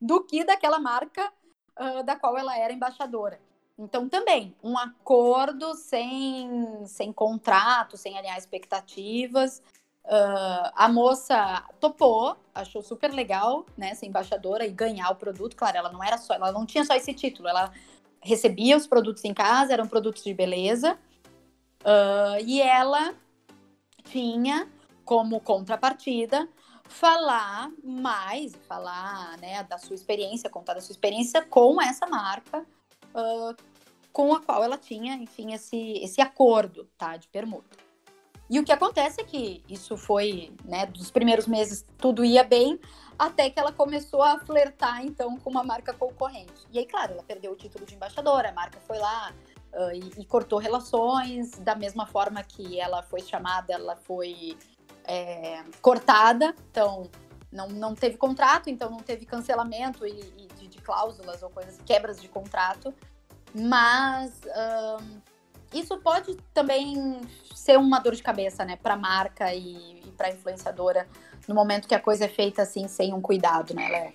do 0.00 0.24
que 0.24 0.42
daquela 0.42 0.78
marca 0.78 1.30
ah, 1.76 2.00
da 2.00 2.16
qual 2.16 2.38
ela 2.38 2.56
era 2.56 2.72
embaixadora. 2.72 3.38
Então, 3.78 4.08
também, 4.08 4.54
um 4.62 4.76
acordo 4.78 5.74
sem, 5.74 6.86
sem 6.86 7.12
contrato, 7.12 7.98
sem 7.98 8.16
alinhar 8.18 8.38
expectativas. 8.38 9.62
Ah, 10.04 10.72
a 10.74 10.88
moça 10.88 11.64
topou, 11.78 12.36
achou 12.54 12.82
super 12.82 13.12
legal, 13.12 13.64
né, 13.76 13.94
ser 13.94 14.06
embaixadora 14.06 14.66
e 14.66 14.70
ganhar 14.70 15.10
o 15.10 15.16
produto. 15.16 15.56
Claro, 15.56 15.76
ela 15.76 15.92
não 15.92 16.02
era 16.02 16.18
só, 16.18 16.34
ela 16.34 16.52
não 16.52 16.66
tinha 16.66 16.84
só 16.84 16.94
esse 16.94 17.14
título, 17.14 17.48
ela 17.48 17.72
recebia 18.20 18.76
os 18.76 18.86
produtos 18.86 19.24
em 19.24 19.32
casa, 19.32 19.72
eram 19.72 19.86
produtos 19.86 20.24
de 20.24 20.34
beleza, 20.34 20.98
uh, 21.82 22.44
e 22.44 22.60
ela 22.60 23.14
tinha 24.04 24.68
como 25.04 25.40
contrapartida 25.40 26.48
falar 26.88 27.70
mais, 27.84 28.54
falar 28.66 29.38
né, 29.38 29.62
da 29.64 29.78
sua 29.78 29.94
experiência, 29.94 30.50
contar 30.50 30.74
da 30.74 30.80
sua 30.80 30.92
experiência 30.92 31.40
com 31.42 31.80
essa 31.80 32.06
marca, 32.06 32.66
uh, 33.14 33.56
com 34.12 34.34
a 34.34 34.40
qual 34.40 34.64
ela 34.64 34.76
tinha, 34.76 35.14
enfim, 35.14 35.54
esse, 35.54 35.92
esse 36.02 36.20
acordo 36.20 36.88
tá, 36.98 37.16
de 37.16 37.28
permuta. 37.28 37.89
E 38.50 38.58
o 38.58 38.64
que 38.64 38.72
acontece 38.72 39.20
é 39.20 39.24
que 39.24 39.62
isso 39.68 39.96
foi, 39.96 40.52
né, 40.64 40.84
dos 40.86 41.08
primeiros 41.08 41.46
meses 41.46 41.86
tudo 41.96 42.24
ia 42.24 42.42
bem, 42.42 42.80
até 43.16 43.48
que 43.48 43.60
ela 43.60 43.70
começou 43.70 44.22
a 44.24 44.40
flertar, 44.40 45.04
então, 45.04 45.38
com 45.38 45.50
uma 45.50 45.62
marca 45.62 45.94
concorrente. 45.94 46.66
E 46.72 46.78
aí, 46.80 46.84
claro, 46.84 47.12
ela 47.12 47.22
perdeu 47.22 47.52
o 47.52 47.56
título 47.56 47.86
de 47.86 47.94
embaixadora, 47.94 48.48
a 48.48 48.52
marca 48.52 48.80
foi 48.80 48.98
lá 48.98 49.32
uh, 49.72 49.92
e, 49.92 50.20
e, 50.22 50.24
cortou 50.24 50.58
relações, 50.58 51.52
da 51.60 51.76
mesma 51.76 52.06
forma 52.06 52.42
que 52.42 52.80
ela 52.80 53.04
foi 53.04 53.20
chamada, 53.20 53.72
ela 53.72 53.94
foi 53.94 54.58
é, 55.04 55.62
cortada, 55.80 56.52
então 56.72 57.08
não, 57.52 57.68
não 57.68 57.94
teve 57.94 58.16
contrato, 58.16 58.68
então 58.68 58.90
não 58.90 59.00
teve 59.00 59.26
cancelamento 59.26 60.04
e, 60.04 60.10
e 60.10 60.48
de, 60.58 60.66
de, 60.66 60.78
cláusulas 60.80 61.40
ou 61.42 61.50
coisas, 61.50 61.78
quebras 61.86 62.20
de 62.20 62.26
contrato, 62.26 62.92
mas 63.54 64.32
isso 65.72 65.96
pode 65.98 66.36
também 66.52 67.20
ser 67.54 67.78
uma 67.78 67.98
dor 67.98 68.14
de 68.14 68.22
cabeça, 68.22 68.64
né, 68.64 68.76
para 68.76 68.96
marca 68.96 69.52
e, 69.54 70.00
e 70.04 70.12
para 70.16 70.30
influenciadora 70.30 71.06
no 71.46 71.54
momento 71.54 71.88
que 71.88 71.94
a 71.94 72.00
coisa 72.00 72.24
é 72.24 72.28
feita 72.28 72.62
assim 72.62 72.88
sem 72.88 73.12
um 73.12 73.20
cuidado, 73.20 73.74
né, 73.74 73.88
Léo? 73.88 74.12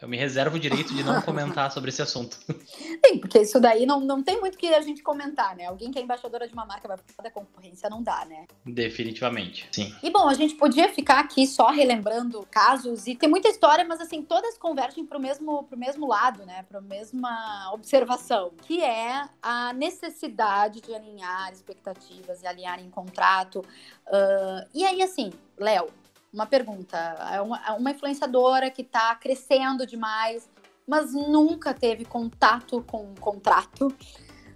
Eu 0.00 0.08
me 0.08 0.16
reservo 0.16 0.56
o 0.56 0.60
direito 0.60 0.94
de 0.94 1.02
não 1.02 1.20
comentar 1.22 1.70
sobre 1.72 1.90
esse 1.90 2.00
assunto. 2.00 2.38
Sim, 2.46 3.18
porque 3.20 3.40
isso 3.40 3.58
daí 3.58 3.84
não, 3.84 4.00
não 4.00 4.22
tem 4.22 4.40
muito 4.40 4.56
que 4.56 4.72
a 4.72 4.80
gente 4.80 5.02
comentar, 5.02 5.56
né? 5.56 5.66
Alguém 5.66 5.90
que 5.90 5.98
é 5.98 6.02
embaixadora 6.02 6.46
de 6.46 6.54
uma 6.54 6.64
marca 6.64 6.86
vai 6.86 6.96
falar 6.96 7.28
da 7.28 7.30
concorrência, 7.30 7.90
não 7.90 8.02
dá, 8.02 8.24
né? 8.24 8.46
Definitivamente, 8.64 9.68
sim. 9.72 9.94
E 10.02 10.10
bom, 10.10 10.28
a 10.28 10.34
gente 10.34 10.54
podia 10.54 10.88
ficar 10.88 11.18
aqui 11.18 11.46
só 11.46 11.70
relembrando 11.70 12.46
casos, 12.50 13.06
e 13.06 13.16
tem 13.16 13.28
muita 13.28 13.48
história, 13.48 13.84
mas 13.84 14.00
assim, 14.00 14.22
todas 14.22 14.56
convergem 14.56 15.04
para 15.04 15.18
o 15.18 15.20
mesmo, 15.20 15.64
pro 15.64 15.78
mesmo 15.78 16.06
lado, 16.06 16.46
né? 16.46 16.64
Para 16.68 16.78
a 16.78 16.82
mesma 16.82 17.70
observação, 17.72 18.52
que 18.62 18.82
é 18.82 19.28
a 19.42 19.72
necessidade 19.72 20.80
de 20.80 20.94
alinhar 20.94 21.52
expectativas 21.52 22.42
e 22.42 22.46
alinhar 22.46 22.80
em 22.80 22.88
contrato. 22.88 23.60
Uh, 24.06 24.68
e 24.72 24.84
aí, 24.84 25.02
assim, 25.02 25.32
Léo, 25.58 25.88
uma 26.32 26.46
pergunta. 26.46 26.96
É 27.32 27.40
uma, 27.40 27.66
é 27.66 27.72
uma 27.72 27.90
influenciadora 27.90 28.70
que 28.70 28.82
está 28.82 29.14
crescendo 29.14 29.86
demais, 29.86 30.48
mas 30.86 31.12
nunca 31.12 31.74
teve 31.74 32.04
contato 32.04 32.82
com 32.82 33.10
um 33.10 33.14
contrato, 33.14 33.94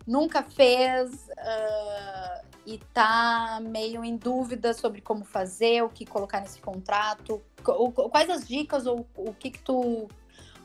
nunca 0.06 0.42
fez 0.42 1.11
uh, 1.12 2.46
e 2.66 2.74
está 2.74 3.61
meio 3.62 4.04
em 4.04 4.16
dúvida 4.16 4.72
sobre 4.72 5.00
como 5.00 5.24
fazer, 5.24 5.82
o 5.82 5.88
que 5.88 6.04
colocar 6.04 6.40
nesse 6.40 6.61
contrato. 6.61 7.42
Quais 7.62 8.30
as 8.30 8.46
dicas 8.46 8.87
ou 8.87 9.06
o 9.16 9.32
que, 9.35 9.50
que 9.50 9.58
tu 9.58 10.08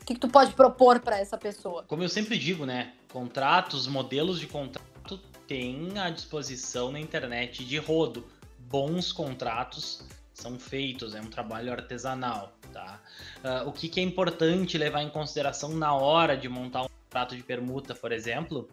o 0.02 0.06
que, 0.08 0.14
que 0.14 0.20
tu 0.22 0.30
pode 0.30 0.54
propor 0.54 1.02
para 1.02 1.20
essa 1.20 1.38
pessoa? 1.38 1.84
Como 1.84 2.02
eu 2.02 2.08
sempre 2.08 2.38
digo, 2.38 2.66
né? 2.66 2.94
Contratos, 3.12 3.88
modelos 3.88 4.40
de 4.40 4.48
contrato 4.48 5.18
tem 5.46 6.00
à 6.00 6.10
disposição 6.10 6.94
na 6.94 7.00
internet 7.00 7.66
de 7.66 7.78
rodo. 7.78 8.26
Bons 8.58 9.12
contratos 9.12 10.06
são 10.38 10.60
feitos, 10.60 11.16
é 11.16 11.22
um 11.22 11.30
trabalho 11.30 11.72
artesanal, 11.72 12.56
tá? 12.72 13.02
Uh, 13.44 13.68
o 13.68 13.72
que, 13.72 13.90
que, 13.90 14.00
é 14.00 14.04
importante 14.04 14.78
levar 14.78 15.02
em 15.02 15.10
consideração 15.10 15.70
na 15.70 15.96
hora 15.96 16.38
de 16.38 16.48
montar 16.48 16.84
um 16.84 16.90
contrato 16.90 17.36
de 17.36 17.42
permuta, 17.42 17.96
por 17.96 18.12
exemplo, 18.12 18.70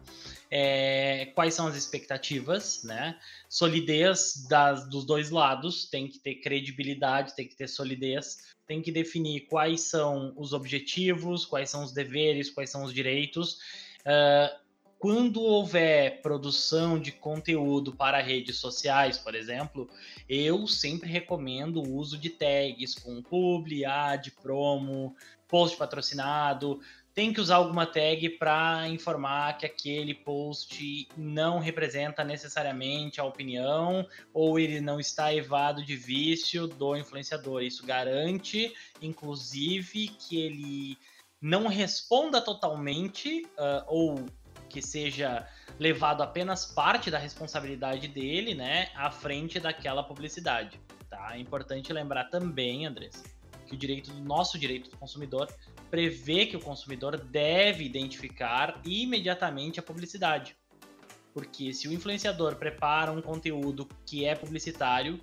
é 0.51 1.31
quais 1.33 1.55
são 1.55 1.65
as 1.65 1.75
expectativas, 1.75 2.83
né? 2.83 3.19
Solidez 3.49 4.45
das, 4.47 4.87
dos 4.87 5.05
dois 5.05 5.31
lados, 5.31 5.85
tem 5.89 6.07
que 6.07 6.19
ter 6.19 6.35
credibilidade, 6.35 7.35
tem 7.35 7.47
que 7.47 7.55
ter 7.55 7.67
solidez, 7.67 8.53
tem 8.67 8.79
que 8.81 8.91
definir 8.91 9.47
quais 9.47 9.81
são 9.81 10.33
os 10.37 10.53
objetivos, 10.53 11.45
quais 11.45 11.69
são 11.69 11.83
os 11.83 11.91
deveres, 11.91 12.51
quais 12.51 12.69
são 12.69 12.83
os 12.83 12.93
direitos. 12.93 13.55
Uh, 14.01 14.64
quando 14.97 15.41
houver 15.41 16.21
produção 16.21 16.97
de 16.97 17.11
conteúdo 17.11 17.95
para 17.95 18.21
redes 18.21 18.57
sociais, 18.57 19.17
por 19.17 19.35
exemplo, 19.35 19.89
eu 20.27 20.67
sempre 20.67 21.09
recomendo 21.09 21.81
o 21.81 21.95
uso 21.95 22.17
de 22.17 22.29
tags 22.29 22.95
com 22.95 23.21
publi, 23.21 23.85
ad, 23.85 24.31
promo, 24.41 25.15
post 25.47 25.77
patrocinado. 25.77 26.79
Tem 27.13 27.31
que 27.31 27.39
usar 27.39 27.55
alguma 27.55 27.85
tag 27.85 28.29
para 28.31 28.89
informar 28.89 29.57
que 29.57 29.65
aquele 29.65 30.13
post 30.13 31.07
não 31.15 31.59
representa 31.59 32.23
necessariamente 32.23 33.21
a 33.21 33.23
opinião 33.23 34.05
ou 34.33 34.59
ele 34.59 34.81
não 34.81 34.99
está 34.99 35.33
evado 35.33 35.83
de 35.83 35.95
vício 35.95 36.67
do 36.67 36.95
influenciador. 36.95 37.61
Isso 37.61 37.85
garante, 37.85 38.73
inclusive, 39.01 40.09
que 40.09 40.41
ele 40.41 40.97
não 41.41 41.67
responda 41.67 42.41
totalmente 42.41 43.45
uh, 43.57 43.85
ou 43.87 44.25
que 44.75 44.81
seja 44.81 45.47
levado 45.79 46.21
apenas 46.21 46.65
parte 46.65 47.09
da 47.09 47.17
responsabilidade 47.17 48.09
dele, 48.09 48.53
né, 48.53 48.89
à 48.93 49.09
frente 49.09 49.57
daquela 49.57 50.03
publicidade. 50.03 50.81
Tá? 51.09 51.29
É 51.33 51.39
importante 51.39 51.93
lembrar 51.93 52.25
também, 52.25 52.85
Andrés, 52.85 53.23
que 53.65 53.73
o 53.73 53.77
direito 53.77 54.11
do 54.11 54.21
nosso 54.21 54.59
direito 54.59 54.89
do 54.89 54.97
consumidor 54.97 55.47
prevê 55.89 56.45
que 56.45 56.57
o 56.57 56.59
consumidor 56.59 57.17
deve 57.17 57.85
identificar 57.85 58.81
imediatamente 58.83 59.79
a 59.79 59.83
publicidade. 59.83 60.57
Porque 61.33 61.73
se 61.73 61.87
o 61.87 61.93
influenciador 61.93 62.57
prepara 62.57 63.13
um 63.13 63.21
conteúdo 63.21 63.87
que 64.05 64.25
é 64.25 64.35
publicitário, 64.35 65.21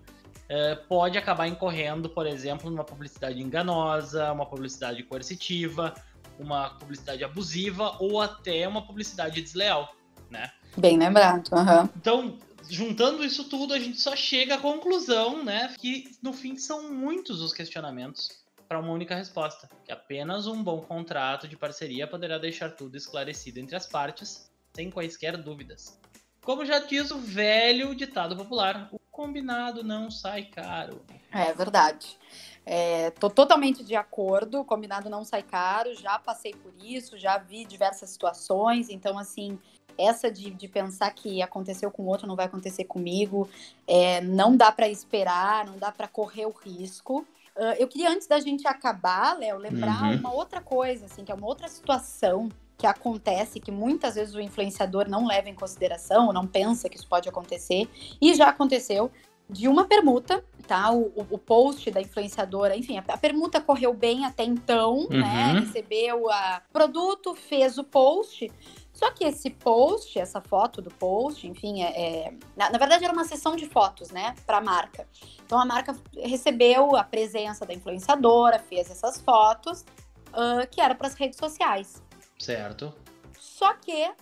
eh, 0.49 0.77
pode 0.89 1.19
acabar 1.19 1.47
incorrendo, 1.47 2.09
por 2.09 2.27
exemplo, 2.27 2.71
numa 2.71 2.85
publicidade 2.85 3.43
enganosa, 3.43 4.33
uma 4.33 4.47
publicidade 4.47 5.03
coercitiva, 5.03 5.93
uma 6.39 6.71
publicidade 6.71 7.23
abusiva 7.25 7.97
ou 7.99 8.21
até 8.21 8.67
uma 8.67 8.87
publicidade 8.87 9.41
desleal, 9.41 9.95
né? 10.31 10.51
Bem 10.77 10.99
lembrado. 10.99 11.51
Uhum. 11.53 11.89
Então, 11.97 12.39
juntando 12.69 13.25
isso 13.25 13.45
tudo, 13.45 13.75
a 13.75 13.79
gente 13.79 14.01
só 14.01 14.17
chega 14.17 14.55
à 14.55 14.59
conclusão, 14.59 15.45
né, 15.45 15.75
que 15.79 16.11
no 16.23 16.33
fim 16.33 16.57
são 16.57 16.93
muitos 16.93 17.41
os 17.41 17.53
questionamentos 17.53 18.31
para 18.69 18.79
uma 18.79 18.93
única 18.93 19.15
resposta, 19.15 19.69
que 19.85 19.93
apenas 19.93 20.47
um 20.47 20.63
bom 20.63 20.81
contrato 20.81 21.47
de 21.47 21.57
parceria 21.57 22.07
poderá 22.07 22.39
deixar 22.39 22.71
tudo 22.71 22.97
esclarecido 22.97 23.61
entre 23.61 23.77
as 23.77 23.87
partes, 23.87 24.51
sem 24.75 24.91
quaisquer 24.91 25.37
dúvidas. 25.37 26.01
Como 26.43 26.65
já 26.65 26.79
diz 26.79 27.11
o 27.11 27.19
velho 27.19 27.95
ditado 27.95 28.35
popular, 28.35 28.89
o 28.91 28.99
combinado 29.11 29.85
não 29.85 30.11
sai 30.11 30.45
caro. 30.45 31.05
É 31.31 31.53
verdade. 31.53 32.19
É, 32.65 33.11
tô 33.11 33.29
totalmente 33.29 33.83
de 33.83 33.97
acordo, 33.97 34.65
combinado 34.65 35.11
não 35.11 35.25
sai 35.25 35.43
caro, 35.43 35.95
já 35.95 36.19
passei 36.19 36.55
por 36.55 36.73
isso, 36.81 37.19
já 37.19 37.37
vi 37.37 37.65
diversas 37.65 38.11
situações, 38.11 38.89
então 38.89 39.19
assim, 39.19 39.59
essa 39.99 40.31
de, 40.31 40.51
de 40.51 40.69
pensar 40.69 41.11
que 41.11 41.43
aconteceu 41.43 41.91
com 41.91 42.05
outro 42.07 42.27
não 42.27 42.37
vai 42.37 42.47
acontecer 42.47 42.85
comigo, 42.85 43.49
é, 43.87 44.21
não 44.21 44.57
dá 44.57 44.71
para 44.71 44.89
esperar, 44.89 45.67
não 45.67 45.77
dá 45.77 45.91
para 45.91 46.09
correr 46.09 46.47
o 46.47 46.51
risco. 46.51 47.27
Uh, 47.55 47.77
eu 47.79 47.87
queria, 47.87 48.11
antes 48.11 48.27
da 48.27 48.41
gente 48.41 48.67
acabar, 48.67 49.39
Léo, 49.39 49.59
lembrar 49.59 50.05
uhum. 50.05 50.17
uma 50.17 50.33
outra 50.33 50.61
coisa, 50.61 51.05
assim, 51.05 51.23
que 51.23 51.31
é 51.31 51.35
uma 51.35 51.47
outra 51.47 51.69
situação 51.69 52.49
que 52.79 52.87
acontece, 52.87 53.61
que 53.61 53.71
muitas 53.71 54.15
vezes 54.15 54.35
o 54.35 54.41
influenciador 54.41 55.09
não 55.09 55.27
leva 55.27 55.51
em 55.51 55.55
consideração, 55.55 56.33
não 56.33 56.47
pensa 56.47 56.89
que 56.89 56.97
isso 56.97 57.07
pode 57.07 57.29
acontecer, 57.29 57.89
e 58.21 58.35
já 58.35 58.49
aconteceu, 58.49 59.11
de 59.53 59.69
uma 59.69 59.85
permuta, 59.85 60.45
tá? 60.67 60.91
O, 60.91 61.13
o, 61.31 61.39
post 61.39 61.91
da 61.91 62.01
influenciadora, 62.01 62.77
enfim, 62.77 62.99
a, 62.99 63.05
a, 63.07 63.19
permuta 63.19 63.61
correu 63.61 63.93
bem 63.93 64.25
até 64.25 64.45
então, 64.45 65.07
né? 65.11 65.17
uhum. 65.17 65.21
né? 65.21 65.61
Recebeu 65.61 66.25
o 66.25 66.31
produto, 66.73 67.35
fez 67.35 67.79
o 67.79 67.85
post. 67.85 68.51
Só 68.93 69.11
que 69.11 69.25
esse 69.25 69.51
post, 69.51 70.19
essa 70.19 70.41
foto 70.41 70.81
do 70.81 70.91
post, 70.91 71.47
enfim, 71.47 71.83
é, 71.83 72.27
é 72.27 72.35
na, 72.57 72.71
na, 72.71 72.79
verdade 72.79 73.05
era 73.05 73.13
uma 73.13 73.25
sessão 73.25 73.57
de 73.57 73.67
fotos, 73.67 74.11
né, 74.11 74.35
para 74.47 74.59
a 74.59 74.61
marca. 74.61 75.07
Então 75.45 75.59
a 75.59 75.65
marca 75.65 75.97
recebeu 76.17 76.95
a 76.95 77.03
presença 77.03 77.65
da 77.65 77.73
influenciadora, 77.73 78.59
fez 78.59 78.91
essas 78.91 79.21
fotos, 79.21 79.85
uh, 80.29 80.67
que 80.71 80.81
era 80.81 80.95
para 80.95 81.09
as 81.09 81.15
redes 81.15 81.39
sociais. 81.39 82.03
Certo. 82.39 82.93
Só 83.39 83.75
que 83.75 84.13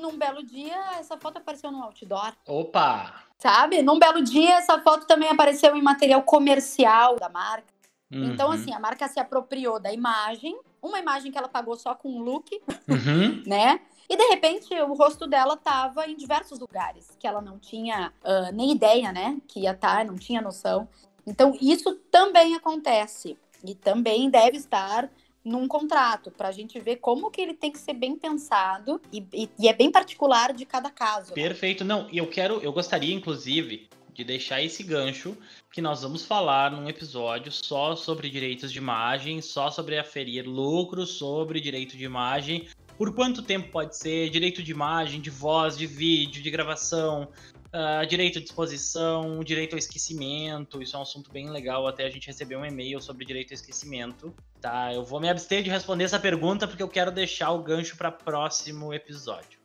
num 0.00 0.16
belo 0.16 0.42
dia 0.42 0.76
essa 0.98 1.16
foto 1.16 1.38
apareceu 1.38 1.70
no 1.70 1.82
outdoor. 1.82 2.32
Opa! 2.46 3.22
Sabe? 3.38 3.82
Num 3.82 3.98
belo 3.98 4.22
dia, 4.22 4.54
essa 4.54 4.80
foto 4.80 5.06
também 5.06 5.28
apareceu 5.28 5.76
em 5.76 5.82
material 5.82 6.22
comercial 6.22 7.16
da 7.16 7.28
marca. 7.28 7.76
Então, 8.10 8.20
uhum. 8.20 8.32
Então, 8.32 8.50
assim, 8.52 8.72
a 8.72 8.78
marca 8.78 9.08
se 9.08 9.18
apropriou 9.18 9.80
da 9.80 9.92
imagem, 9.92 10.58
uma 10.80 10.98
imagem 10.98 11.32
que 11.32 11.36
ela 11.36 11.48
pagou 11.48 11.76
só 11.76 11.94
com 11.94 12.08
um 12.08 12.22
look, 12.22 12.60
uhum. 12.88 13.42
né? 13.46 13.80
E 14.08 14.16
de 14.16 14.22
repente 14.28 14.72
o 14.72 14.94
rosto 14.94 15.26
dela 15.26 15.54
estava 15.54 16.06
em 16.08 16.16
diversos 16.16 16.60
lugares 16.60 17.10
que 17.18 17.26
ela 17.26 17.40
não 17.40 17.58
tinha 17.58 18.12
uh, 18.22 18.54
nem 18.54 18.70
ideia, 18.70 19.12
né? 19.12 19.36
Que 19.48 19.60
ia 19.60 19.72
estar, 19.72 19.98
tá, 19.98 20.04
não 20.04 20.14
tinha 20.14 20.40
noção. 20.40 20.88
Então, 21.26 21.56
isso 21.60 21.92
também 22.10 22.54
acontece 22.54 23.36
e 23.64 23.74
também 23.74 24.30
deve 24.30 24.56
estar 24.56 25.10
num 25.46 25.68
contrato, 25.68 26.32
para 26.32 26.48
a 26.48 26.52
gente 26.52 26.80
ver 26.80 26.96
como 26.96 27.30
que 27.30 27.40
ele 27.40 27.54
tem 27.54 27.70
que 27.70 27.78
ser 27.78 27.94
bem 27.94 28.16
pensado 28.16 29.00
e, 29.12 29.24
e, 29.32 29.48
e 29.60 29.68
é 29.68 29.72
bem 29.72 29.92
particular 29.92 30.52
de 30.52 30.66
cada 30.66 30.90
caso. 30.90 31.28
Né? 31.28 31.34
Perfeito, 31.34 31.84
não, 31.84 32.08
e 32.10 32.18
eu 32.18 32.26
quero, 32.26 32.60
eu 32.60 32.72
gostaria, 32.72 33.14
inclusive, 33.14 33.88
de 34.12 34.24
deixar 34.24 34.60
esse 34.60 34.82
gancho 34.82 35.36
que 35.70 35.80
nós 35.80 36.02
vamos 36.02 36.24
falar 36.24 36.72
num 36.72 36.88
episódio 36.88 37.52
só 37.52 37.94
sobre 37.94 38.28
direitos 38.28 38.72
de 38.72 38.78
imagem, 38.78 39.40
só 39.40 39.70
sobre 39.70 39.96
aferir 39.96 40.44
lucros 40.48 41.10
sobre 41.10 41.60
direito 41.60 41.96
de 41.96 42.04
imagem, 42.04 42.66
por 42.98 43.14
quanto 43.14 43.40
tempo 43.40 43.70
pode 43.70 43.96
ser, 43.96 44.30
direito 44.30 44.64
de 44.64 44.72
imagem, 44.72 45.20
de 45.20 45.30
voz, 45.30 45.78
de 45.78 45.86
vídeo, 45.86 46.42
de 46.42 46.50
gravação, 46.50 47.28
uh, 47.76 48.06
direito 48.06 48.40
de 48.40 48.46
exposição, 48.46 49.44
direito 49.44 49.74
ao 49.74 49.78
esquecimento. 49.78 50.82
Isso 50.82 50.96
é 50.96 50.98
um 50.98 51.02
assunto 51.02 51.30
bem 51.30 51.50
legal. 51.50 51.86
Até 51.86 52.06
a 52.06 52.10
gente 52.10 52.26
recebeu 52.26 52.60
um 52.60 52.64
e-mail 52.64 53.00
sobre 53.00 53.24
direito 53.24 53.52
ao 53.52 53.54
esquecimento. 53.54 54.34
Tá, 54.60 54.92
eu 54.94 55.04
vou 55.04 55.20
me 55.20 55.28
abster 55.28 55.62
de 55.62 55.70
responder 55.70 56.04
essa 56.04 56.18
pergunta 56.18 56.66
porque 56.66 56.82
eu 56.82 56.88
quero 56.88 57.12
deixar 57.12 57.52
o 57.52 57.62
gancho 57.62 57.96
para 57.96 58.10
próximo 58.10 58.92
episódio. 58.94 59.60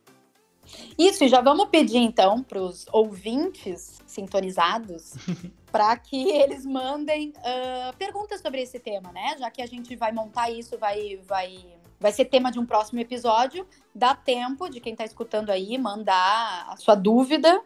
Isso, 0.96 1.24
e 1.24 1.28
já 1.28 1.40
vamos 1.40 1.68
pedir 1.68 1.98
então 1.98 2.42
para 2.42 2.60
os 2.60 2.86
ouvintes 2.92 4.00
sintonizados 4.06 5.14
para 5.72 5.96
que 5.96 6.30
eles 6.30 6.64
mandem 6.64 7.30
uh, 7.38 7.96
perguntas 7.96 8.40
sobre 8.40 8.62
esse 8.62 8.78
tema, 8.78 9.10
né? 9.10 9.36
Já 9.38 9.50
que 9.50 9.60
a 9.60 9.66
gente 9.66 9.96
vai 9.96 10.12
montar 10.12 10.50
isso, 10.50 10.78
vai, 10.78 11.18
vai, 11.26 11.58
vai 11.98 12.12
ser 12.12 12.26
tema 12.26 12.52
de 12.52 12.60
um 12.60 12.66
próximo 12.66 13.00
episódio. 13.00 13.66
Dá 13.92 14.14
tempo 14.14 14.68
de 14.68 14.80
quem 14.80 14.92
está 14.92 15.04
escutando 15.04 15.50
aí 15.50 15.76
mandar 15.76 16.66
a 16.68 16.76
sua 16.76 16.94
dúvida 16.94 17.60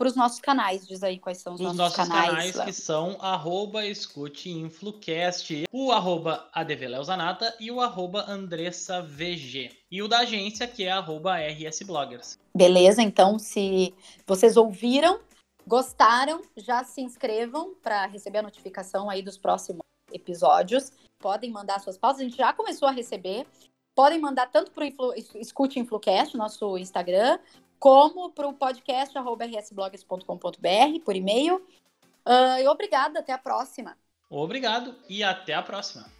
para 0.00 0.08
os 0.08 0.16
nossos 0.16 0.40
canais. 0.40 0.88
Diz 0.88 1.02
aí 1.02 1.18
quais 1.18 1.36
são 1.36 1.52
os, 1.52 1.60
os 1.60 1.76
nossos, 1.76 1.78
nossos 1.78 1.96
canais. 1.96 2.52
canais 2.52 2.60
que 2.60 2.72
são 2.72 3.18
arroba 3.20 3.84
escuteinflucast, 3.84 5.66
o 5.70 5.92
arroba 5.92 6.48
advleuzanata 6.54 7.54
e 7.60 7.70
o 7.70 7.82
arroba 7.82 8.24
andressavg. 8.26 9.70
E 9.90 10.02
o 10.02 10.08
da 10.08 10.20
agência 10.20 10.66
que 10.66 10.84
é 10.84 10.90
arroba 10.90 11.36
rsbloggers. 11.36 12.38
Beleza, 12.56 13.02
então 13.02 13.38
se 13.38 13.94
vocês 14.26 14.56
ouviram, 14.56 15.20
gostaram, 15.66 16.40
já 16.56 16.82
se 16.82 17.02
inscrevam 17.02 17.74
para 17.82 18.06
receber 18.06 18.38
a 18.38 18.42
notificação 18.42 19.10
aí 19.10 19.20
dos 19.20 19.36
próximos 19.36 19.82
episódios. 20.10 20.90
Podem 21.18 21.50
mandar 21.50 21.78
suas 21.78 21.98
pausas, 21.98 22.22
a 22.22 22.24
gente 22.24 22.38
já 22.38 22.54
começou 22.54 22.88
a 22.88 22.90
receber. 22.90 23.46
Podem 23.94 24.18
mandar 24.18 24.46
tanto 24.46 24.70
para 24.70 24.82
o 24.82 24.86
Influ, 24.86 25.12
Escute 25.34 25.78
Influcast, 25.78 26.38
nosso 26.38 26.78
Instagram, 26.78 27.38
como 27.80 28.30
para 28.30 28.46
o 28.46 28.52
podcast 28.52 29.18
rsblogs.com.br 29.18 31.04
por 31.04 31.16
e-mail. 31.16 31.56
Uh, 32.26 32.60
e 32.62 32.68
obrigada, 32.68 33.20
até 33.20 33.32
a 33.32 33.38
próxima. 33.38 33.96
Obrigado 34.28 34.94
e 35.08 35.24
até 35.24 35.54
a 35.54 35.62
próxima. 35.62 36.19